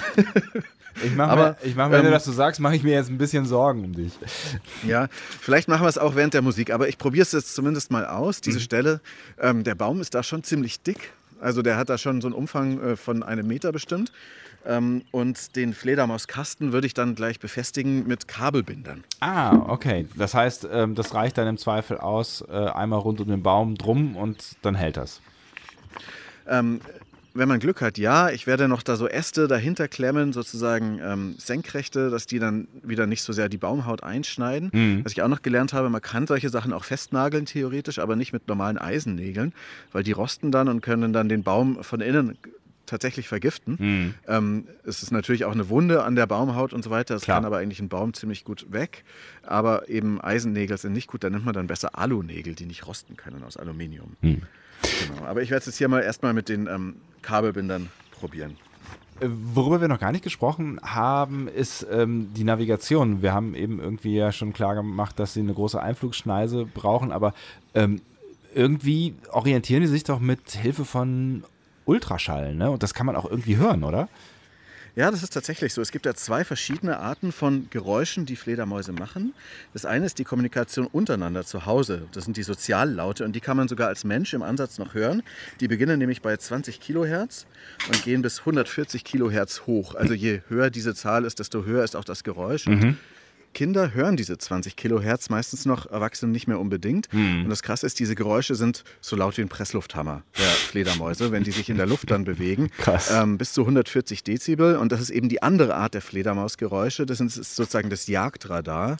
Ich 1.03 1.15
mache 1.15 1.35
mir, 1.35 1.57
ich 1.63 1.75
mach 1.75 1.89
mir 1.89 1.95
ähm, 1.95 2.03
wenn 2.03 2.05
du 2.05 2.11
das 2.11 2.25
so 2.25 2.31
sagst, 2.31 2.59
mache 2.59 2.75
ich 2.75 2.83
mir 2.83 2.93
jetzt 2.93 3.09
ein 3.09 3.17
bisschen 3.17 3.45
Sorgen 3.45 3.83
um 3.83 3.93
dich. 3.93 4.13
Ja, 4.87 5.07
vielleicht 5.41 5.67
machen 5.67 5.83
wir 5.83 5.89
es 5.89 5.97
auch 5.97 6.15
während 6.15 6.33
der 6.33 6.41
Musik, 6.41 6.71
aber 6.71 6.87
ich 6.87 6.97
probiere 6.97 7.23
es 7.23 7.31
jetzt 7.31 7.55
zumindest 7.55 7.89
mal 7.89 8.05
aus. 8.05 8.41
Diese 8.41 8.59
mhm. 8.59 8.63
Stelle, 8.63 9.01
ähm, 9.39 9.63
der 9.63 9.75
Baum 9.75 10.01
ist 10.01 10.13
da 10.13 10.21
schon 10.21 10.43
ziemlich 10.43 10.81
dick. 10.81 11.11
Also 11.41 11.61
der 11.61 11.77
hat 11.77 11.89
da 11.89 11.97
schon 11.97 12.21
so 12.21 12.27
einen 12.27 12.35
Umfang 12.35 12.79
äh, 12.79 12.95
von 12.95 13.23
einem 13.23 13.47
Meter 13.47 13.71
bestimmt. 13.71 14.11
Ähm, 14.65 15.03
und 15.11 15.55
den 15.55 15.73
Fledermauskasten 15.73 16.71
würde 16.71 16.87
ich 16.87 16.93
dann 16.93 17.15
gleich 17.15 17.39
befestigen 17.39 18.07
mit 18.07 18.27
Kabelbindern. 18.27 19.03
Ah, 19.19 19.57
okay. 19.67 20.07
Das 20.15 20.33
heißt, 20.33 20.67
ähm, 20.71 20.95
das 20.95 21.13
reicht 21.13 21.37
dann 21.37 21.47
im 21.47 21.57
Zweifel 21.57 21.97
aus, 21.97 22.43
äh, 22.49 22.53
einmal 22.53 22.99
rund 22.99 23.19
um 23.19 23.27
den 23.27 23.43
Baum 23.43 23.75
drum 23.75 24.15
und 24.15 24.55
dann 24.61 24.75
hält 24.75 24.97
das. 24.97 25.21
Ähm, 26.47 26.81
wenn 27.33 27.47
man 27.47 27.59
Glück 27.59 27.81
hat, 27.81 27.97
ja. 27.97 28.29
Ich 28.29 28.47
werde 28.47 28.67
noch 28.67 28.83
da 28.83 28.95
so 28.95 29.07
Äste 29.07 29.47
dahinter 29.47 29.87
klemmen, 29.87 30.33
sozusagen 30.33 30.99
ähm, 31.03 31.35
senkrechte, 31.37 32.09
dass 32.09 32.27
die 32.27 32.39
dann 32.39 32.67
wieder 32.83 33.07
nicht 33.07 33.23
so 33.23 33.33
sehr 33.33 33.49
die 33.49 33.57
Baumhaut 33.57 34.03
einschneiden. 34.03 34.69
Mhm. 34.71 35.05
Was 35.05 35.13
ich 35.13 35.21
auch 35.21 35.27
noch 35.27 35.41
gelernt 35.41 35.73
habe, 35.73 35.89
man 35.89 36.01
kann 36.01 36.27
solche 36.27 36.49
Sachen 36.49 36.73
auch 36.73 36.83
festnageln 36.83 37.45
theoretisch, 37.45 37.99
aber 37.99 38.15
nicht 38.15 38.33
mit 38.33 38.47
normalen 38.47 38.77
Eisennägeln, 38.77 39.53
weil 39.91 40.03
die 40.03 40.11
rosten 40.11 40.51
dann 40.51 40.67
und 40.67 40.81
können 40.81 41.13
dann 41.13 41.29
den 41.29 41.43
Baum 41.43 41.83
von 41.83 42.01
innen 42.01 42.37
tatsächlich 42.85 43.27
vergiften. 43.27 43.77
Mhm. 43.79 44.13
Ähm, 44.27 44.67
es 44.83 45.01
ist 45.01 45.11
natürlich 45.11 45.45
auch 45.45 45.53
eine 45.53 45.69
Wunde 45.69 46.03
an 46.03 46.15
der 46.15 46.27
Baumhaut 46.27 46.73
und 46.73 46.83
so 46.83 46.89
weiter. 46.89 47.15
Das 47.15 47.23
Klar. 47.23 47.37
kann 47.37 47.45
aber 47.45 47.57
eigentlich 47.57 47.79
ein 47.79 47.89
Baum 47.89 48.13
ziemlich 48.13 48.43
gut 48.43 48.67
weg. 48.71 49.03
Aber 49.41 49.89
eben 49.89 50.21
Eisennägel 50.21 50.77
sind 50.77 50.93
nicht 50.93 51.07
gut. 51.07 51.23
Da 51.23 51.29
nimmt 51.29 51.45
man 51.45 51.53
dann 51.53 51.67
besser 51.67 51.97
Alunägel, 51.97 52.55
die 52.55 52.65
nicht 52.65 52.85
rosten 52.85 53.15
können 53.15 53.43
aus 53.43 53.57
Aluminium. 53.57 54.17
Mhm. 54.21 54.43
Genau. 55.07 55.25
Aber 55.25 55.41
ich 55.41 55.49
werde 55.49 55.59
es 55.59 55.65
jetzt 55.65 55.77
hier 55.77 55.87
mal 55.87 56.01
erstmal 56.01 56.33
mit 56.33 56.49
den 56.49 56.67
ähm, 56.67 56.95
Kabelbindern 57.21 57.89
probieren. 58.11 58.57
Äh, 59.19 59.27
worüber 59.29 59.81
wir 59.81 59.87
noch 59.87 59.99
gar 59.99 60.11
nicht 60.11 60.23
gesprochen 60.23 60.79
haben, 60.83 61.47
ist 61.47 61.85
ähm, 61.91 62.33
die 62.33 62.43
Navigation. 62.43 63.21
Wir 63.21 63.33
haben 63.33 63.55
eben 63.55 63.79
irgendwie 63.79 64.15
ja 64.15 64.31
schon 64.31 64.53
klar 64.53 64.75
gemacht, 64.75 65.19
dass 65.19 65.33
sie 65.33 65.41
eine 65.41 65.53
große 65.53 65.81
Einflugschneise 65.81 66.65
brauchen, 66.65 67.11
aber 67.11 67.33
ähm, 67.73 68.01
irgendwie 68.53 69.15
orientieren 69.31 69.81
die 69.81 69.87
sich 69.87 70.03
doch 70.03 70.19
mit 70.19 70.51
Hilfe 70.51 70.85
von 70.85 71.43
Ultraschall, 71.85 72.55
ne? 72.55 72.71
Und 72.71 72.83
das 72.83 72.93
kann 72.93 73.05
man 73.05 73.15
auch 73.15 73.29
irgendwie 73.29 73.57
hören, 73.57 73.83
oder? 73.83 74.07
Ja, 74.95 75.09
das 75.09 75.23
ist 75.23 75.33
tatsächlich 75.33 75.73
so. 75.73 75.81
Es 75.81 75.91
gibt 75.91 76.05
ja 76.05 76.13
zwei 76.13 76.43
verschiedene 76.43 76.99
Arten 76.99 77.31
von 77.31 77.67
Geräuschen, 77.71 78.27
die 78.27 78.35
Fledermäuse 78.35 78.91
machen. 78.91 79.33
Das 79.73 79.85
eine 79.85 80.05
ist 80.05 80.19
die 80.19 80.23
Kommunikation 80.23 80.85
untereinander 80.85 81.43
zu 81.45 81.65
Hause. 81.65 82.03
Das 82.11 82.25
sind 82.25 82.37
die 82.37 82.43
Soziallaute 82.43 83.25
und 83.25 83.35
die 83.35 83.39
kann 83.39 83.57
man 83.57 83.67
sogar 83.67 83.87
als 83.87 84.03
Mensch 84.03 84.35
im 84.35 84.43
Ansatz 84.43 84.77
noch 84.77 84.93
hören. 84.93 85.23
Die 85.59 85.67
beginnen 85.67 85.97
nämlich 85.97 86.21
bei 86.21 86.37
20 86.37 86.79
Kilohertz 86.79 87.47
und 87.87 88.03
gehen 88.03 88.21
bis 88.21 88.41
140 88.41 89.03
Kilohertz 89.03 89.63
hoch. 89.65 89.95
Also 89.95 90.13
je 90.13 90.41
höher 90.47 90.69
diese 90.69 90.93
Zahl 90.93 91.25
ist, 91.25 91.39
desto 91.39 91.65
höher 91.65 91.83
ist 91.83 91.95
auch 91.95 92.05
das 92.05 92.23
Geräusch. 92.23 92.67
Mhm. 92.67 92.97
Kinder 93.53 93.93
hören 93.93 94.17
diese 94.17 94.37
20 94.37 94.75
Kilohertz 94.75 95.29
meistens 95.29 95.65
noch, 95.65 95.85
Erwachsene 95.85 96.31
nicht 96.31 96.47
mehr 96.47 96.59
unbedingt. 96.59 97.11
Hm. 97.11 97.43
Und 97.43 97.49
das 97.49 97.63
Krasse 97.63 97.85
ist, 97.85 97.99
diese 97.99 98.15
Geräusche 98.15 98.55
sind 98.55 98.83
so 99.01 99.15
laut 99.15 99.37
wie 99.37 99.41
ein 99.41 99.49
Presslufthammer 99.49 100.23
der 100.37 100.45
Fledermäuse, 100.45 101.31
wenn 101.31 101.43
die 101.43 101.51
sich 101.51 101.69
in 101.69 101.77
der 101.77 101.85
Luft 101.85 102.11
dann 102.11 102.23
bewegen. 102.23 102.69
Krass. 102.77 103.11
Ähm, 103.11 103.37
bis 103.37 103.53
zu 103.53 103.61
140 103.61 104.23
Dezibel. 104.23 104.77
Und 104.77 104.91
das 104.91 105.01
ist 105.01 105.09
eben 105.09 105.29
die 105.29 105.41
andere 105.41 105.75
Art 105.75 105.93
der 105.93 106.01
Fledermausgeräusche. 106.01 107.05
Das 107.05 107.19
ist 107.19 107.55
sozusagen 107.55 107.89
das 107.89 108.07
Jagdradar 108.07 108.97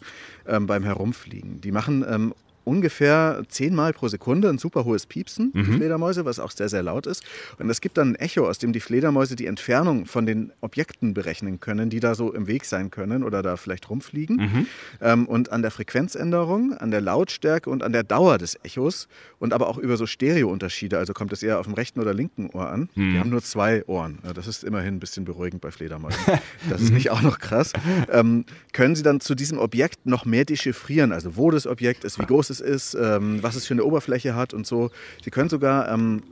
ähm, 0.48 0.68
beim 0.68 0.84
Herumfliegen. 0.84 1.62
Die 1.62 1.72
machen 1.72 2.06
ähm, 2.08 2.34
ungefähr 2.63 3.43
zehnmal 3.49 3.93
pro 3.93 4.08
Sekunde 4.08 4.49
ein 4.49 4.58
super 4.58 4.86
hohes 4.86 5.06
Piepsen, 5.06 5.52
mhm. 5.54 5.63
die 5.63 5.71
Fledermäuse, 5.73 6.26
was 6.26 6.39
auch 6.39 6.52
sehr, 6.52 6.69
sehr 6.69 6.84
laut 6.84 7.08
ist. 7.08 7.23
Und 7.60 7.69
es 7.69 7.82
gibt 7.82 7.97
dann 7.97 8.12
ein 8.12 8.15
Echo, 8.15 8.47
aus 8.47 8.58
dem 8.58 8.73
die 8.73 8.80
Fledermäuse 8.80 9.36
die 9.36 9.45
Entfernung 9.45 10.06
von 10.06 10.26
den 10.26 10.52
Objekten 10.62 11.13
berechnen 11.13 11.60
können, 11.60 11.89
die 11.89 11.99
da 11.99 12.15
so 12.15 12.34
im 12.34 12.47
Weg 12.47 12.65
sein 12.65 12.91
können 12.91 13.23
oder 13.23 13.41
da 13.41 13.58
vielleicht 13.58 13.89
rumfliegen. 13.89 14.38
Mhm. 14.38 14.67
Ähm, 15.02 15.26
und 15.28 15.52
an 15.52 15.62
der 15.62 15.71
Frequenzänderung, 15.71 16.73
an 16.73 16.91
der 16.91 17.02
Lautstärke 17.02 17.69
und 17.69 17.84
an 17.84 17.91
der 17.91 18.04
Dauer 18.04 18.38
des 18.38 18.58
Echos 18.63 19.08
und 19.39 19.54
aber 19.54 19.67
auch 19.67 19.78
über 19.78 19.97
so 19.97 20.06
Stereounterschiede, 20.06 20.97
also 20.97 21.13
kommt 21.13 21.34
es 21.34 21.43
eher 21.43 21.60
auf 21.60 21.65
dem 21.65 21.73
rechten 21.73 21.99
oder 21.99 22.13
linken 22.13 22.49
Ohr 22.52 22.69
an. 22.69 22.89
Mhm. 22.95 23.13
Die 23.13 23.19
haben 23.19 23.30
nur 23.30 23.41
zwei 23.41 23.86
Ohren. 23.86 24.19
Das 24.36 24.47
ist 24.47 24.63
immerhin 24.63 24.95
ein 24.95 24.99
bisschen 24.99 25.26
beruhigend 25.26 25.62
bei 25.62 25.71
Fledermäusen. 25.71 26.19
das 26.69 26.82
ist 26.82 26.91
nicht 26.91 27.12
auch 27.12 27.21
noch 27.21 27.39
krass. 27.39 27.73
Ähm, 28.12 28.45
können 28.71 28.95
sie 28.95 29.04
dann 29.04 29.19
zu 29.19 29.36
diesem 29.36 29.58
Objekt 29.58 30.06
noch 30.06 30.26
mehr 30.26 30.45
dechiffrieren, 30.45 31.12
also 31.12 31.36
wo 31.36 31.52
das 31.52 31.67
Objekt 31.67 32.04
ist, 32.04 32.19
wie 32.19 32.26
groß 32.26 32.49
es 32.49 32.53
es 32.54 32.62
ist, 32.62 32.96
ähm, 32.96 33.42
was 33.42 33.56
es 33.56 33.66
für 33.66 33.74
eine 33.74 33.84
Oberfläche 33.84 34.36
hat 34.36 34.54
und 34.54 34.66
so. 34.66 34.92
Sie 35.24 35.32
können 35.32 35.50
sogar 35.50 35.92
ähm, 35.92 36.24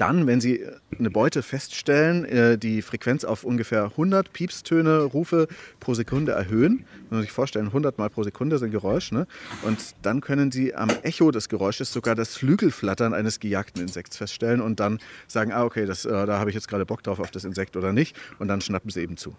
dann, 0.00 0.26
wenn 0.26 0.40
Sie 0.40 0.64
eine 0.98 1.10
Beute 1.10 1.42
feststellen, 1.42 2.24
äh, 2.24 2.56
die 2.56 2.80
Frequenz 2.80 3.24
auf 3.24 3.44
ungefähr 3.44 3.84
100 3.84 4.32
Piepstöne, 4.32 5.02
Rufe 5.02 5.46
pro 5.78 5.92
Sekunde 5.92 6.32
erhöhen. 6.32 6.86
Man 7.10 7.18
muss 7.18 7.26
sich 7.26 7.32
vorstellen, 7.32 7.66
100 7.66 7.98
Mal 7.98 8.08
pro 8.08 8.22
Sekunde 8.22 8.56
ist 8.56 8.62
ein 8.62 8.70
Geräusch. 8.70 9.12
Ne? 9.12 9.26
Und 9.62 9.94
dann 10.02 10.22
können 10.22 10.52
Sie 10.52 10.74
am 10.74 10.88
Echo 11.02 11.30
des 11.30 11.50
Geräusches 11.50 11.92
sogar 11.92 12.14
das 12.14 12.34
Flügelflattern 12.36 13.12
eines 13.12 13.40
gejagten 13.40 13.82
Insekts 13.82 14.16
feststellen 14.16 14.62
und 14.62 14.80
dann 14.80 15.00
sagen, 15.28 15.52
ah, 15.52 15.64
okay, 15.64 15.84
das, 15.84 16.06
äh, 16.06 16.26
da 16.26 16.38
habe 16.38 16.48
ich 16.48 16.54
jetzt 16.54 16.68
gerade 16.68 16.86
Bock 16.86 17.02
drauf 17.02 17.20
auf 17.20 17.30
das 17.30 17.44
Insekt 17.44 17.76
oder 17.76 17.92
nicht. 17.92 18.16
Und 18.38 18.48
dann 18.48 18.62
schnappen 18.62 18.90
Sie 18.90 19.02
eben 19.02 19.18
zu. 19.18 19.34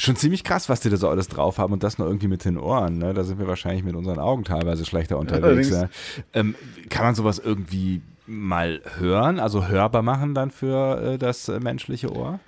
Schon 0.00 0.14
ziemlich 0.14 0.44
krass, 0.44 0.68
was 0.68 0.80
die 0.80 0.90
da 0.90 0.96
so 0.96 1.08
alles 1.08 1.26
drauf 1.26 1.58
haben 1.58 1.72
und 1.72 1.82
das 1.82 1.98
noch 1.98 2.06
irgendwie 2.06 2.28
mit 2.28 2.44
den 2.44 2.56
Ohren. 2.56 2.98
Ne? 2.98 3.14
Da 3.14 3.24
sind 3.24 3.40
wir 3.40 3.48
wahrscheinlich 3.48 3.82
mit 3.82 3.96
unseren 3.96 4.20
Augen 4.20 4.44
teilweise 4.44 4.84
schlechter 4.84 5.18
unterwegs. 5.18 5.70
Ja, 5.70 5.88
ähm, 6.32 6.54
kann 6.88 7.04
man 7.04 7.14
sowas 7.16 7.40
irgendwie 7.44 8.00
mal 8.26 8.80
hören, 8.98 9.40
also 9.40 9.66
hörbar 9.66 10.02
machen 10.02 10.34
dann 10.34 10.52
für 10.52 11.14
äh, 11.14 11.18
das 11.18 11.48
äh, 11.48 11.58
menschliche 11.58 12.14
Ohr? 12.14 12.38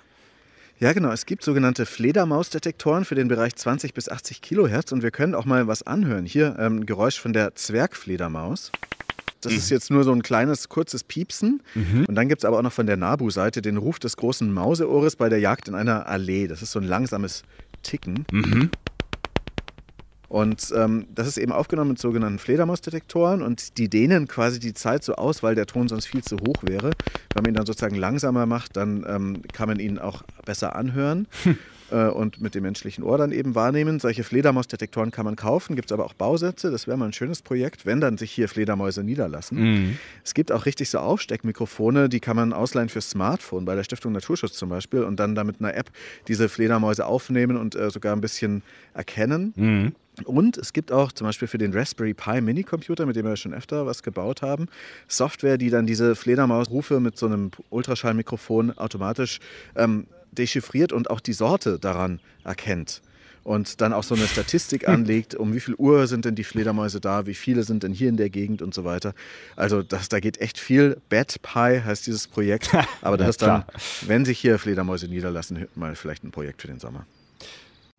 Ja, 0.79 0.93
genau. 0.93 1.11
Es 1.11 1.25
gibt 1.25 1.43
sogenannte 1.43 1.85
Fledermausdetektoren 1.85 3.05
für 3.05 3.15
den 3.15 3.27
Bereich 3.27 3.55
20 3.55 3.93
bis 3.93 4.09
80 4.09 4.41
Kilohertz 4.41 4.91
und 4.91 5.03
wir 5.03 5.11
können 5.11 5.35
auch 5.35 5.45
mal 5.45 5.67
was 5.67 5.83
anhören. 5.83 6.25
Hier 6.25 6.55
ähm, 6.57 6.77
ein 6.77 6.85
Geräusch 6.85 7.19
von 7.19 7.33
der 7.33 7.53
Zwergfledermaus. 7.53 8.71
Das 9.41 9.53
ist 9.53 9.69
jetzt 9.69 9.89
nur 9.91 10.03
so 10.03 10.11
ein 10.11 10.21
kleines, 10.23 10.69
kurzes 10.69 11.03
Piepsen. 11.03 11.61
Und 12.07 12.15
dann 12.15 12.29
gibt 12.29 12.41
es 12.41 12.45
aber 12.45 12.57
auch 12.59 12.61
noch 12.61 12.71
von 12.73 12.85
der 12.87 12.97
Nabu-Seite 12.97 13.61
den 13.61 13.77
Ruf 13.77 13.99
des 13.99 14.15
großen 14.17 14.51
Mauseohres 14.53 15.15
bei 15.15 15.29
der 15.29 15.39
Jagd 15.39 15.67
in 15.67 15.75
einer 15.75 16.07
Allee. 16.07 16.47
Das 16.47 16.61
ist 16.61 16.71
so 16.71 16.79
ein 16.79 16.85
langsames 16.85 17.43
Ticken. 17.83 18.25
Und 20.31 20.73
ähm, 20.73 21.07
das 21.13 21.27
ist 21.27 21.37
eben 21.37 21.51
aufgenommen 21.51 21.89
mit 21.89 21.99
sogenannten 21.99 22.39
Fledermausdetektoren 22.39 23.41
und 23.41 23.77
die 23.77 23.89
dehnen 23.89 24.29
quasi 24.29 24.61
die 24.61 24.73
Zeit 24.73 25.03
so 25.03 25.15
aus, 25.15 25.43
weil 25.43 25.55
der 25.55 25.65
Ton 25.65 25.89
sonst 25.89 26.05
viel 26.05 26.23
zu 26.23 26.37
hoch 26.37 26.63
wäre. 26.63 26.91
Wenn 27.33 27.43
man 27.43 27.51
ihn 27.51 27.55
dann 27.55 27.65
sozusagen 27.65 27.97
langsamer 27.97 28.45
macht, 28.45 28.77
dann 28.77 29.05
ähm, 29.05 29.41
kann 29.51 29.67
man 29.67 29.81
ihn 29.81 29.99
auch 29.99 30.23
besser 30.45 30.77
anhören 30.77 31.27
äh, 31.91 32.05
und 32.05 32.39
mit 32.39 32.55
dem 32.55 32.63
menschlichen 32.63 33.03
Ohr 33.03 33.17
dann 33.17 33.33
eben 33.33 33.55
wahrnehmen. 33.55 33.99
Solche 33.99 34.23
Fledermausdetektoren 34.23 35.11
kann 35.11 35.25
man 35.25 35.35
kaufen, 35.35 35.75
gibt 35.75 35.91
es 35.91 35.91
aber 35.91 36.05
auch 36.05 36.13
Bausätze. 36.13 36.71
Das 36.71 36.87
wäre 36.87 36.95
mal 36.95 37.07
ein 37.07 37.13
schönes 37.13 37.41
Projekt, 37.41 37.85
wenn 37.85 37.99
dann 37.99 38.17
sich 38.17 38.31
hier 38.31 38.47
Fledermäuse 38.47 39.03
niederlassen. 39.03 39.57
Es 40.23 40.33
gibt 40.33 40.53
auch 40.53 40.65
richtig 40.65 40.89
so 40.91 40.99
Aufsteckmikrofone, 40.99 42.07
die 42.07 42.21
kann 42.21 42.37
man 42.37 42.53
ausleihen 42.53 42.87
fürs 42.87 43.09
Smartphone, 43.09 43.65
bei 43.65 43.75
der 43.75 43.83
Stiftung 43.83 44.13
Naturschutz 44.13 44.53
zum 44.53 44.69
Beispiel, 44.69 45.03
und 45.03 45.19
dann 45.19 45.35
damit 45.35 45.57
einer 45.59 45.75
App 45.75 45.91
diese 46.29 46.47
Fledermäuse 46.47 47.05
aufnehmen 47.05 47.57
und 47.57 47.75
äh, 47.75 47.89
sogar 47.89 48.15
ein 48.15 48.21
bisschen 48.21 48.63
erkennen. 48.93 49.93
Und 50.25 50.57
es 50.57 50.73
gibt 50.73 50.91
auch 50.91 51.11
zum 51.11 51.25
Beispiel 51.25 51.47
für 51.47 51.57
den 51.57 51.73
Raspberry 51.73 52.13
Pi 52.13 52.41
Mini-Computer, 52.41 53.05
mit 53.05 53.15
dem 53.15 53.25
wir 53.25 53.35
schon 53.37 53.53
öfter 53.53 53.85
was 53.85 54.03
gebaut 54.03 54.41
haben, 54.41 54.67
Software, 55.07 55.57
die 55.57 55.69
dann 55.69 55.85
diese 55.85 56.15
Fledermausrufe 56.15 56.99
mit 56.99 57.17
so 57.17 57.27
einem 57.27 57.51
Ultraschallmikrofon 57.69 58.77
automatisch 58.77 59.39
ähm, 59.75 60.07
dechiffriert 60.31 60.93
und 60.93 61.09
auch 61.09 61.19
die 61.19 61.33
Sorte 61.33 61.79
daran 61.79 62.19
erkennt. 62.43 63.01
Und 63.43 63.81
dann 63.81 63.91
auch 63.91 64.03
so 64.03 64.13
eine 64.13 64.27
Statistik 64.27 64.87
anlegt, 64.87 65.33
um 65.33 65.55
wie 65.55 65.59
viel 65.59 65.73
Uhr 65.75 66.05
sind 66.05 66.25
denn 66.25 66.35
die 66.35 66.43
Fledermäuse 66.43 66.99
da, 66.99 67.25
wie 67.25 67.33
viele 67.33 67.63
sind 67.63 67.81
denn 67.81 67.91
hier 67.91 68.09
in 68.09 68.17
der 68.17 68.29
Gegend 68.29 68.61
und 68.61 68.73
so 68.73 68.83
weiter. 68.83 69.15
Also 69.55 69.81
das, 69.81 70.09
da 70.09 70.19
geht 70.19 70.39
echt 70.39 70.59
viel. 70.59 70.97
Bad 71.09 71.41
Pi 71.41 71.81
heißt 71.83 72.05
dieses 72.05 72.27
Projekt. 72.27 72.69
Aber 73.01 73.17
das 73.17 73.25
Ja, 73.25 73.29
ist 73.29 73.41
dann, 73.41 73.63
wenn 74.07 74.25
sich 74.25 74.39
hier 74.39 74.59
Fledermäuse 74.59 75.07
niederlassen, 75.07 75.67
mal 75.73 75.95
vielleicht 75.95 76.23
ein 76.23 76.31
Projekt 76.31 76.61
für 76.61 76.67
den 76.67 76.79
Sommer. 76.79 77.07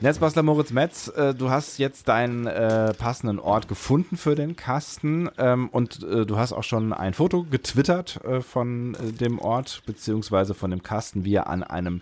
Netzbastler 0.02 0.42
Moritz 0.42 0.72
Metz, 0.72 1.06
äh, 1.06 1.32
du 1.32 1.50
hast 1.50 1.78
jetzt 1.78 2.08
deinen 2.08 2.48
äh, 2.48 2.92
passenden 2.92 3.38
Ort 3.38 3.68
gefunden 3.68 4.16
für 4.16 4.34
den 4.34 4.56
Kasten 4.56 5.30
ähm, 5.38 5.68
und 5.68 6.02
äh, 6.02 6.26
du 6.26 6.38
hast 6.38 6.52
auch 6.52 6.64
schon 6.64 6.92
ein 6.92 7.14
Foto 7.14 7.44
getwittert 7.44 8.18
äh, 8.24 8.40
von 8.40 8.96
äh, 8.96 9.12
dem 9.12 9.38
Ort 9.38 9.84
beziehungsweise 9.86 10.54
von 10.54 10.72
dem 10.72 10.82
Kasten, 10.82 11.24
wie 11.24 11.36
er 11.36 11.46
an 11.46 11.62
einem 11.62 12.00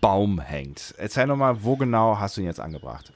Baum 0.00 0.40
hängt. 0.40 0.92
Erzähl 0.98 1.28
nochmal, 1.28 1.62
wo 1.62 1.76
genau 1.76 2.18
hast 2.18 2.36
du 2.36 2.40
ihn 2.40 2.48
jetzt 2.48 2.58
angebracht? 2.58 3.12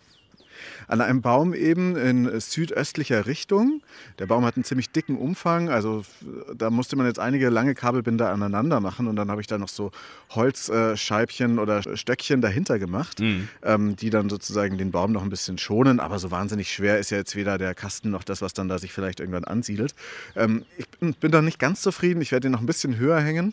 An 0.88 1.00
einem 1.00 1.22
Baum 1.22 1.54
eben 1.54 1.96
in 1.96 2.40
südöstlicher 2.40 3.26
Richtung. 3.26 3.82
Der 4.18 4.26
Baum 4.26 4.44
hat 4.44 4.56
einen 4.56 4.64
ziemlich 4.64 4.90
dicken 4.90 5.16
Umfang, 5.16 5.68
also 5.68 6.02
da 6.56 6.70
musste 6.70 6.96
man 6.96 7.06
jetzt 7.06 7.18
einige 7.18 7.48
lange 7.48 7.74
Kabelbinder 7.74 8.30
aneinander 8.30 8.80
machen 8.80 9.06
und 9.06 9.16
dann 9.16 9.30
habe 9.30 9.40
ich 9.40 9.46
da 9.46 9.58
noch 9.58 9.68
so 9.68 9.90
Holzscheibchen 10.30 11.58
oder 11.58 11.82
Stöckchen 11.96 12.40
dahinter 12.40 12.78
gemacht, 12.78 13.20
ähm, 13.62 13.96
die 13.96 14.10
dann 14.10 14.28
sozusagen 14.28 14.78
den 14.78 14.90
Baum 14.90 15.12
noch 15.12 15.22
ein 15.22 15.30
bisschen 15.30 15.58
schonen. 15.58 16.00
Aber 16.00 16.18
so 16.18 16.30
wahnsinnig 16.30 16.72
schwer 16.72 16.98
ist 16.98 17.10
ja 17.10 17.18
jetzt 17.18 17.36
weder 17.36 17.58
der 17.58 17.74
Kasten 17.74 18.10
noch 18.10 18.24
das, 18.24 18.42
was 18.42 18.52
dann 18.52 18.68
da 18.68 18.78
sich 18.78 18.92
vielleicht 18.92 19.20
irgendwann 19.20 19.44
ansiedelt. 19.44 19.94
Ähm, 20.36 20.64
ich 20.76 20.88
bin, 20.88 21.14
bin 21.14 21.30
da 21.30 21.42
nicht 21.42 21.58
ganz 21.58 21.80
zufrieden. 21.82 22.20
Ich 22.20 22.32
werde 22.32 22.42
den 22.42 22.52
noch 22.52 22.60
ein 22.60 22.66
bisschen 22.66 22.96
höher 22.96 23.20
hängen. 23.20 23.52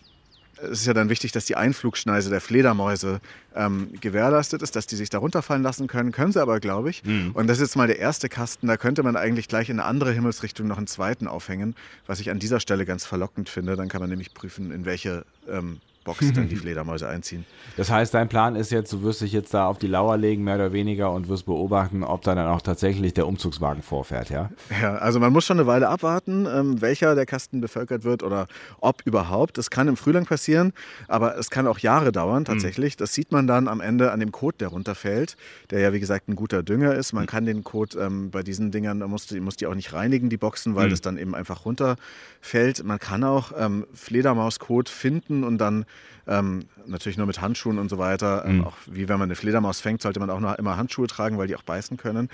Es 0.62 0.82
ist 0.82 0.86
ja 0.86 0.94
dann 0.94 1.10
wichtig, 1.10 1.32
dass 1.32 1.46
die 1.46 1.56
Einflugschneise 1.56 2.30
der 2.30 2.42
Fledermäuse 2.42 3.20
ähm, 3.56 3.90
gewährleistet 4.02 4.62
ist, 4.62 4.76
dass 4.76 4.88
die 4.88 4.96
sich 4.96 5.10
da 5.10 5.20
runterfallen 5.20 5.64
lassen 5.64 5.88
können. 5.88 6.12
Können 6.12 6.32
sie 6.32 6.42
aber, 6.42 6.60
glaube 6.60 6.90
ich. 6.90 7.04
Und 7.34 7.48
das 7.48 7.58
ist 7.58 7.70
jetzt 7.70 7.76
mal 7.76 7.88
der 7.88 8.00
erste 8.00 8.30
Kasten. 8.30 8.68
Da 8.68 8.78
könnte 8.78 9.04
man 9.04 9.16
eigentlich 9.16 9.48
gleich 9.48 9.70
in 9.70 9.80
eine 9.80 9.88
andere 9.88 10.12
Himmelsrichtung 10.12 10.68
noch 10.68 10.78
einen 10.78 10.88
zweiten 10.88 11.28
aufhängen, 11.28 11.76
was 12.06 12.20
ich 12.20 12.30
an 12.30 12.40
dieser 12.40 12.60
Stelle 12.60 12.86
ganz 12.86 13.06
verlockend 13.06 13.50
finde. 13.50 13.76
Dann 13.76 13.88
kann 13.88 14.02
man 14.02 14.10
nämlich 14.10 14.34
prüfen, 14.34 14.72
in 14.72 14.86
welche 14.86 15.26
ähm, 15.50 15.80
Box 16.08 16.34
dann 16.34 16.48
die 16.48 16.56
Fledermäuse 16.64 17.08
einziehen. 17.08 17.46
Das 17.76 17.92
heißt, 17.92 18.14
dein 18.14 18.30
Plan 18.30 18.56
ist 18.56 18.72
jetzt, 18.72 18.92
du 18.94 19.04
wirst 19.04 19.22
dich 19.22 19.34
jetzt 19.34 19.54
da 19.54 19.68
auf 19.68 19.78
die 19.78 19.88
Lauer 19.88 20.18
legen, 20.18 20.44
mehr 20.44 20.56
oder 20.56 20.74
weniger, 20.74 21.12
und 21.12 21.28
wirst 21.28 21.46
beobachten, 21.46 22.04
ob 22.04 22.24
da 22.24 22.34
dann 22.34 22.48
auch 22.48 22.62
tatsächlich 22.62 23.14
der 23.14 23.28
Umzugswagen 23.28 23.84
vorfährt, 23.84 24.30
ja? 24.30 24.50
Ja, 24.82 24.96
also 24.96 25.20
man 25.20 25.32
muss 25.32 25.46
schon 25.46 25.60
eine 25.60 25.68
Weile 25.68 25.90
abwarten, 25.90 26.48
ähm, 26.52 26.82
welcher 26.82 27.14
der 27.14 27.26
Kasten 27.26 27.62
bevölkert 27.62 28.04
wird 28.04 28.24
oder 28.24 28.48
ob 28.80 29.02
überhaupt. 29.06 29.58
Das 29.58 29.70
kann 29.70 29.88
im 29.88 29.98
Frühling 29.98 30.26
passieren, 30.26 30.74
aber 31.08 31.38
es 31.38 31.50
kann 31.50 31.68
auch 31.68 31.80
Jahre 31.80 32.12
dauern 32.12 32.46
tatsächlich. 32.46 32.96
Das 32.96 33.14
sieht 33.14 33.32
man 33.32 33.46
dann 33.46 33.68
am 33.68 33.82
Ende 33.82 34.12
an 34.12 34.20
dem 34.20 34.32
Kot, 34.32 34.62
der 34.62 34.70
runterfällt, 34.70 35.36
der 35.70 35.80
ja 35.80 35.94
wie 35.94 36.00
gesagt 36.00 36.30
ein 36.30 36.36
guter 36.36 36.64
Dünger 36.64 36.96
ist. 36.96 37.14
Man 37.14 37.28
kann 37.28 37.46
den 37.46 37.64
Kot 37.64 37.96
ähm, 37.96 38.32
bei 38.32 38.44
diesen 38.44 38.72
Dingern, 38.72 39.00
man 39.00 39.10
muss 39.10 39.28
die, 39.28 39.40
muss 39.42 39.58
die 39.58 39.68
auch 39.68 39.76
nicht 39.76 39.94
reinigen, 39.94 40.30
die 40.30 40.38
Boxen, 40.38 40.76
weil 40.76 40.90
das 40.90 41.02
dann 41.02 41.18
eben 41.18 41.36
einfach 41.36 41.66
runterfällt. 41.66 42.84
Man 42.84 42.98
kann 42.98 43.24
auch 43.24 43.52
ähm, 43.58 43.86
Fledermauskot 43.94 44.90
finden 44.90 45.44
und 45.44 45.58
dann 45.58 45.86
ähm, 46.28 46.66
natürlich 46.86 47.18
nur 47.18 47.28
mit 47.28 47.42
Handschuhen 47.42 47.80
und 47.80 47.90
so 47.90 47.98
weiter. 47.98 48.44
Ähm, 48.46 48.66
auch 48.66 48.76
wie 48.86 49.08
wenn 49.08 49.18
man 49.18 49.28
eine 49.28 49.36
Fledermaus 49.36 49.80
fängt, 49.80 50.02
sollte 50.02 50.20
man 50.20 50.30
auch 50.30 50.40
noch 50.40 50.58
immer 50.58 50.78
Handschuhe 50.78 51.08
tragen, 51.08 51.38
weil 51.38 51.48
die 51.48 51.56
auch 51.56 51.64
beißen 51.64 51.98
können. 51.98 52.30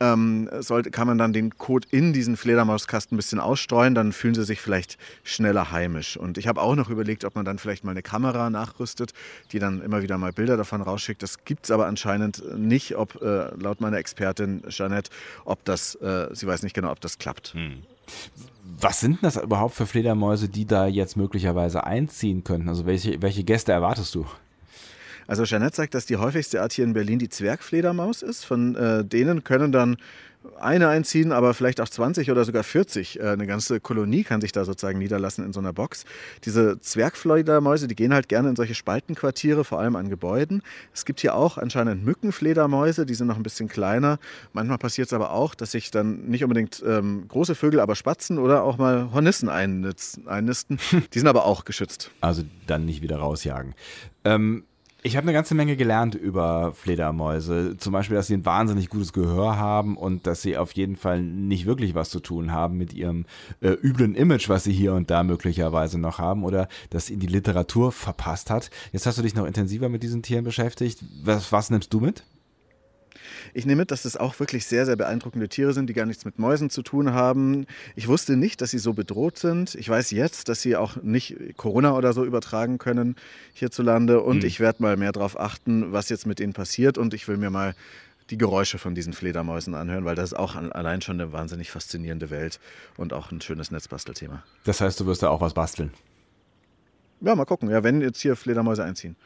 Ähm, 0.00 0.48
sollte, 0.60 0.90
kann 0.90 1.06
man 1.06 1.18
dann 1.18 1.32
den 1.32 1.56
Kot 1.58 1.84
in 1.90 2.12
diesen 2.12 2.36
Fledermauskasten 2.36 3.14
ein 3.14 3.18
bisschen 3.18 3.40
ausstreuen, 3.40 3.94
dann 3.94 4.12
fühlen 4.12 4.34
sie 4.34 4.44
sich 4.44 4.60
vielleicht 4.60 4.98
schneller 5.22 5.70
heimisch. 5.70 6.16
Und 6.16 6.38
ich 6.38 6.48
habe 6.48 6.60
auch 6.60 6.74
noch 6.74 6.90
überlegt, 6.90 7.24
ob 7.24 7.34
man 7.34 7.44
dann 7.44 7.58
vielleicht 7.58 7.84
mal 7.84 7.90
eine 7.90 8.02
Kamera 8.02 8.50
nachrüstet, 8.50 9.12
die 9.52 9.58
dann 9.58 9.82
immer 9.82 10.02
wieder 10.02 10.18
mal 10.18 10.32
Bilder 10.32 10.56
davon 10.56 10.80
rausschickt. 10.80 11.22
Das 11.22 11.44
gibt 11.44 11.64
es 11.64 11.70
aber 11.70 11.86
anscheinend 11.86 12.42
nicht, 12.58 12.96
ob 12.96 13.20
äh, 13.22 13.54
laut 13.56 13.80
meiner 13.80 13.98
Expertin 13.98 14.62
Jeanette, 14.68 15.10
ob 15.44 15.64
das, 15.64 15.94
äh, 15.96 16.28
sie 16.32 16.46
weiß 16.46 16.62
nicht 16.62 16.74
genau, 16.74 16.90
ob 16.90 17.00
das 17.00 17.18
klappt. 17.18 17.54
Was 18.80 19.00
sind 19.00 19.18
das 19.22 19.36
überhaupt 19.36 19.74
für 19.74 19.86
Fledermäuse, 19.86 20.48
die 20.48 20.66
da 20.66 20.86
jetzt 20.86 21.16
möglicherweise 21.16 21.84
einziehen 21.84 22.44
könnten? 22.44 22.68
Also 22.68 22.86
welche, 22.86 23.20
welche 23.22 23.44
Gäste 23.44 23.72
erwartest 23.72 24.14
du? 24.14 24.26
Also 25.26 25.44
Jeanette 25.44 25.76
sagt, 25.76 25.94
dass 25.94 26.06
die 26.06 26.16
häufigste 26.16 26.62
Art 26.62 26.72
hier 26.72 26.84
in 26.84 26.92
Berlin 26.92 27.18
die 27.18 27.28
Zwergfledermaus 27.28 28.22
ist. 28.22 28.44
Von 28.44 28.74
äh, 28.76 29.04
denen 29.04 29.44
können 29.44 29.72
dann 29.72 29.96
eine 30.60 30.88
einziehen, 30.88 31.32
aber 31.32 31.54
vielleicht 31.54 31.80
auch 31.80 31.88
20 31.88 32.30
oder 32.30 32.44
sogar 32.44 32.62
40. 32.62 33.20
Äh, 33.20 33.28
eine 33.28 33.46
ganze 33.46 33.80
Kolonie 33.80 34.24
kann 34.24 34.40
sich 34.40 34.52
da 34.52 34.64
sozusagen 34.64 34.98
niederlassen 34.98 35.44
in 35.44 35.52
so 35.52 35.60
einer 35.60 35.72
Box. 35.72 36.04
Diese 36.44 36.78
Zwergfledermäuse, 36.80 37.88
die 37.88 37.94
gehen 37.94 38.12
halt 38.12 38.28
gerne 38.28 38.50
in 38.50 38.56
solche 38.56 38.74
Spaltenquartiere, 38.74 39.64
vor 39.64 39.80
allem 39.80 39.96
an 39.96 40.10
Gebäuden. 40.10 40.62
Es 40.92 41.04
gibt 41.04 41.20
hier 41.20 41.34
auch 41.34 41.58
anscheinend 41.58 42.04
Mückenfledermäuse, 42.04 43.06
die 43.06 43.14
sind 43.14 43.26
noch 43.26 43.36
ein 43.36 43.42
bisschen 43.42 43.68
kleiner. 43.68 44.18
Manchmal 44.52 44.78
passiert 44.78 45.08
es 45.08 45.12
aber 45.12 45.32
auch, 45.32 45.54
dass 45.54 45.72
sich 45.72 45.90
dann 45.90 46.26
nicht 46.26 46.44
unbedingt 46.44 46.82
ähm, 46.86 47.26
große 47.28 47.54
Vögel, 47.54 47.80
aber 47.80 47.96
Spatzen 47.96 48.38
oder 48.38 48.62
auch 48.62 48.78
mal 48.78 49.12
Hornissen 49.12 49.48
einnisten. 49.48 50.78
Die 51.14 51.18
sind 51.18 51.28
aber 51.28 51.44
auch 51.46 51.64
geschützt. 51.64 52.10
Also 52.20 52.42
dann 52.66 52.84
nicht 52.84 53.02
wieder 53.02 53.16
rausjagen. 53.16 53.74
Ähm, 54.24 54.64
ich 55.06 55.18
habe 55.18 55.26
eine 55.26 55.34
ganze 55.34 55.54
Menge 55.54 55.76
gelernt 55.76 56.14
über 56.14 56.72
Fledermäuse. 56.72 57.76
Zum 57.76 57.92
Beispiel, 57.92 58.16
dass 58.16 58.26
sie 58.26 58.38
ein 58.38 58.46
wahnsinnig 58.46 58.88
gutes 58.88 59.12
Gehör 59.12 59.58
haben 59.58 59.98
und 59.98 60.26
dass 60.26 60.40
sie 60.40 60.56
auf 60.56 60.72
jeden 60.72 60.96
Fall 60.96 61.22
nicht 61.22 61.66
wirklich 61.66 61.94
was 61.94 62.08
zu 62.08 62.20
tun 62.20 62.52
haben 62.52 62.78
mit 62.78 62.94
ihrem 62.94 63.26
äh, 63.60 63.72
üblen 63.72 64.14
Image, 64.14 64.48
was 64.48 64.64
sie 64.64 64.72
hier 64.72 64.94
und 64.94 65.10
da 65.10 65.22
möglicherweise 65.22 65.98
noch 65.98 66.18
haben 66.18 66.42
oder 66.42 66.68
dass 66.88 67.10
ihnen 67.10 67.20
die 67.20 67.26
Literatur 67.26 67.92
verpasst 67.92 68.48
hat. 68.48 68.70
Jetzt 68.92 69.04
hast 69.04 69.18
du 69.18 69.22
dich 69.22 69.34
noch 69.34 69.44
intensiver 69.44 69.90
mit 69.90 70.02
diesen 70.02 70.22
Tieren 70.22 70.44
beschäftigt. 70.44 71.04
Was, 71.22 71.52
was 71.52 71.68
nimmst 71.68 71.92
du 71.92 72.00
mit? 72.00 72.24
Ich 73.52 73.66
nehme 73.66 73.82
mit, 73.82 73.90
dass 73.90 74.02
das 74.02 74.16
auch 74.16 74.38
wirklich 74.40 74.66
sehr, 74.66 74.86
sehr 74.86 74.96
beeindruckende 74.96 75.48
Tiere 75.48 75.72
sind, 75.72 75.88
die 75.88 75.94
gar 75.94 76.06
nichts 76.06 76.24
mit 76.24 76.38
Mäusen 76.38 76.70
zu 76.70 76.82
tun 76.82 77.12
haben. 77.12 77.66
Ich 77.96 78.08
wusste 78.08 78.36
nicht, 78.36 78.60
dass 78.60 78.70
sie 78.70 78.78
so 78.78 78.92
bedroht 78.92 79.38
sind. 79.38 79.74
Ich 79.74 79.88
weiß 79.88 80.10
jetzt, 80.10 80.48
dass 80.48 80.62
sie 80.62 80.76
auch 80.76 80.96
nicht 81.02 81.36
Corona 81.56 81.96
oder 81.96 82.12
so 82.12 82.24
übertragen 82.24 82.78
können 82.78 83.16
hierzulande. 83.54 84.20
Und 84.20 84.44
ich 84.44 84.60
werde 84.60 84.82
mal 84.82 84.96
mehr 84.96 85.12
darauf 85.12 85.38
achten, 85.38 85.92
was 85.92 86.08
jetzt 86.08 86.26
mit 86.26 86.40
ihnen 86.40 86.52
passiert. 86.52 86.98
Und 86.98 87.14
ich 87.14 87.28
will 87.28 87.36
mir 87.36 87.50
mal 87.50 87.74
die 88.30 88.38
Geräusche 88.38 88.78
von 88.78 88.94
diesen 88.94 89.12
Fledermäusen 89.12 89.74
anhören, 89.74 90.04
weil 90.04 90.14
das 90.14 90.32
ist 90.32 90.38
auch 90.38 90.56
allein 90.56 91.02
schon 91.02 91.20
eine 91.20 91.32
wahnsinnig 91.32 91.70
faszinierende 91.70 92.30
Welt 92.30 92.58
und 92.96 93.12
auch 93.12 93.30
ein 93.30 93.40
schönes 93.40 93.70
Netzbastelthema. 93.70 94.42
Das 94.64 94.80
heißt, 94.80 94.98
du 95.00 95.06
wirst 95.06 95.22
da 95.22 95.28
auch 95.28 95.40
was 95.40 95.54
basteln. 95.54 95.92
Ja, 97.20 97.34
mal 97.34 97.44
gucken. 97.44 97.70
Ja, 97.70 97.82
wenn 97.82 98.00
jetzt 98.00 98.20
hier 98.20 98.36
Fledermäuse 98.36 98.84
einziehen. 98.84 99.16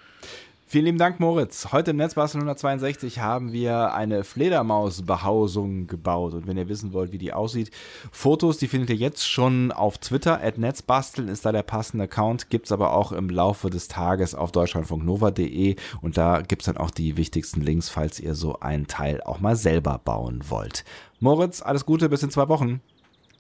Vielen 0.70 0.84
lieben 0.84 0.98
Dank, 0.98 1.18
Moritz. 1.18 1.72
Heute 1.72 1.92
im 1.92 1.96
Netzbastel 1.96 2.40
162 2.40 3.20
haben 3.20 3.52
wir 3.52 3.94
eine 3.94 4.22
Fledermausbehausung 4.22 5.86
gebaut. 5.86 6.34
Und 6.34 6.46
wenn 6.46 6.58
ihr 6.58 6.68
wissen 6.68 6.92
wollt, 6.92 7.10
wie 7.10 7.16
die 7.16 7.32
aussieht, 7.32 7.70
Fotos, 8.12 8.58
die 8.58 8.68
findet 8.68 8.90
ihr 8.90 8.96
jetzt 8.96 9.26
schon 9.26 9.72
auf 9.72 9.96
Twitter. 9.96 10.44
At 10.44 10.58
Netzbasteln 10.58 11.28
ist 11.28 11.46
da 11.46 11.52
der 11.52 11.62
passende 11.62 12.04
Account. 12.04 12.50
Gibt 12.50 12.66
es 12.66 12.72
aber 12.72 12.92
auch 12.92 13.12
im 13.12 13.30
Laufe 13.30 13.70
des 13.70 13.88
Tages 13.88 14.34
auf 14.34 14.52
deutschlandfunknova.de. 14.52 15.76
Und 16.02 16.18
da 16.18 16.42
gibt 16.42 16.60
es 16.60 16.66
dann 16.66 16.76
auch 16.76 16.90
die 16.90 17.16
wichtigsten 17.16 17.62
Links, 17.62 17.88
falls 17.88 18.20
ihr 18.20 18.34
so 18.34 18.60
einen 18.60 18.86
Teil 18.86 19.22
auch 19.22 19.40
mal 19.40 19.56
selber 19.56 19.98
bauen 20.04 20.44
wollt. 20.50 20.84
Moritz, 21.18 21.62
alles 21.62 21.86
Gute, 21.86 22.10
bis 22.10 22.22
in 22.22 22.30
zwei 22.30 22.46
Wochen. 22.50 22.82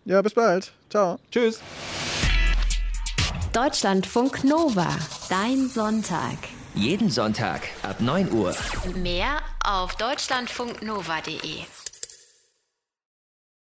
Ja, 0.06 0.22
bis 0.22 0.32
bald. 0.32 0.72
Ciao. 0.88 1.18
Tschüss. 1.30 1.60
Deutschlandfunk 3.52 4.44
Nova. 4.44 4.88
Dein 5.28 5.68
Sonntag. 5.68 6.38
Jeden 6.74 7.10
Sonntag 7.10 7.62
ab 7.82 8.00
9 8.00 8.30
Uhr. 8.32 8.54
Mehr 8.94 9.38
auf 9.64 9.96
deutschlandfunknova.de. 9.96 11.64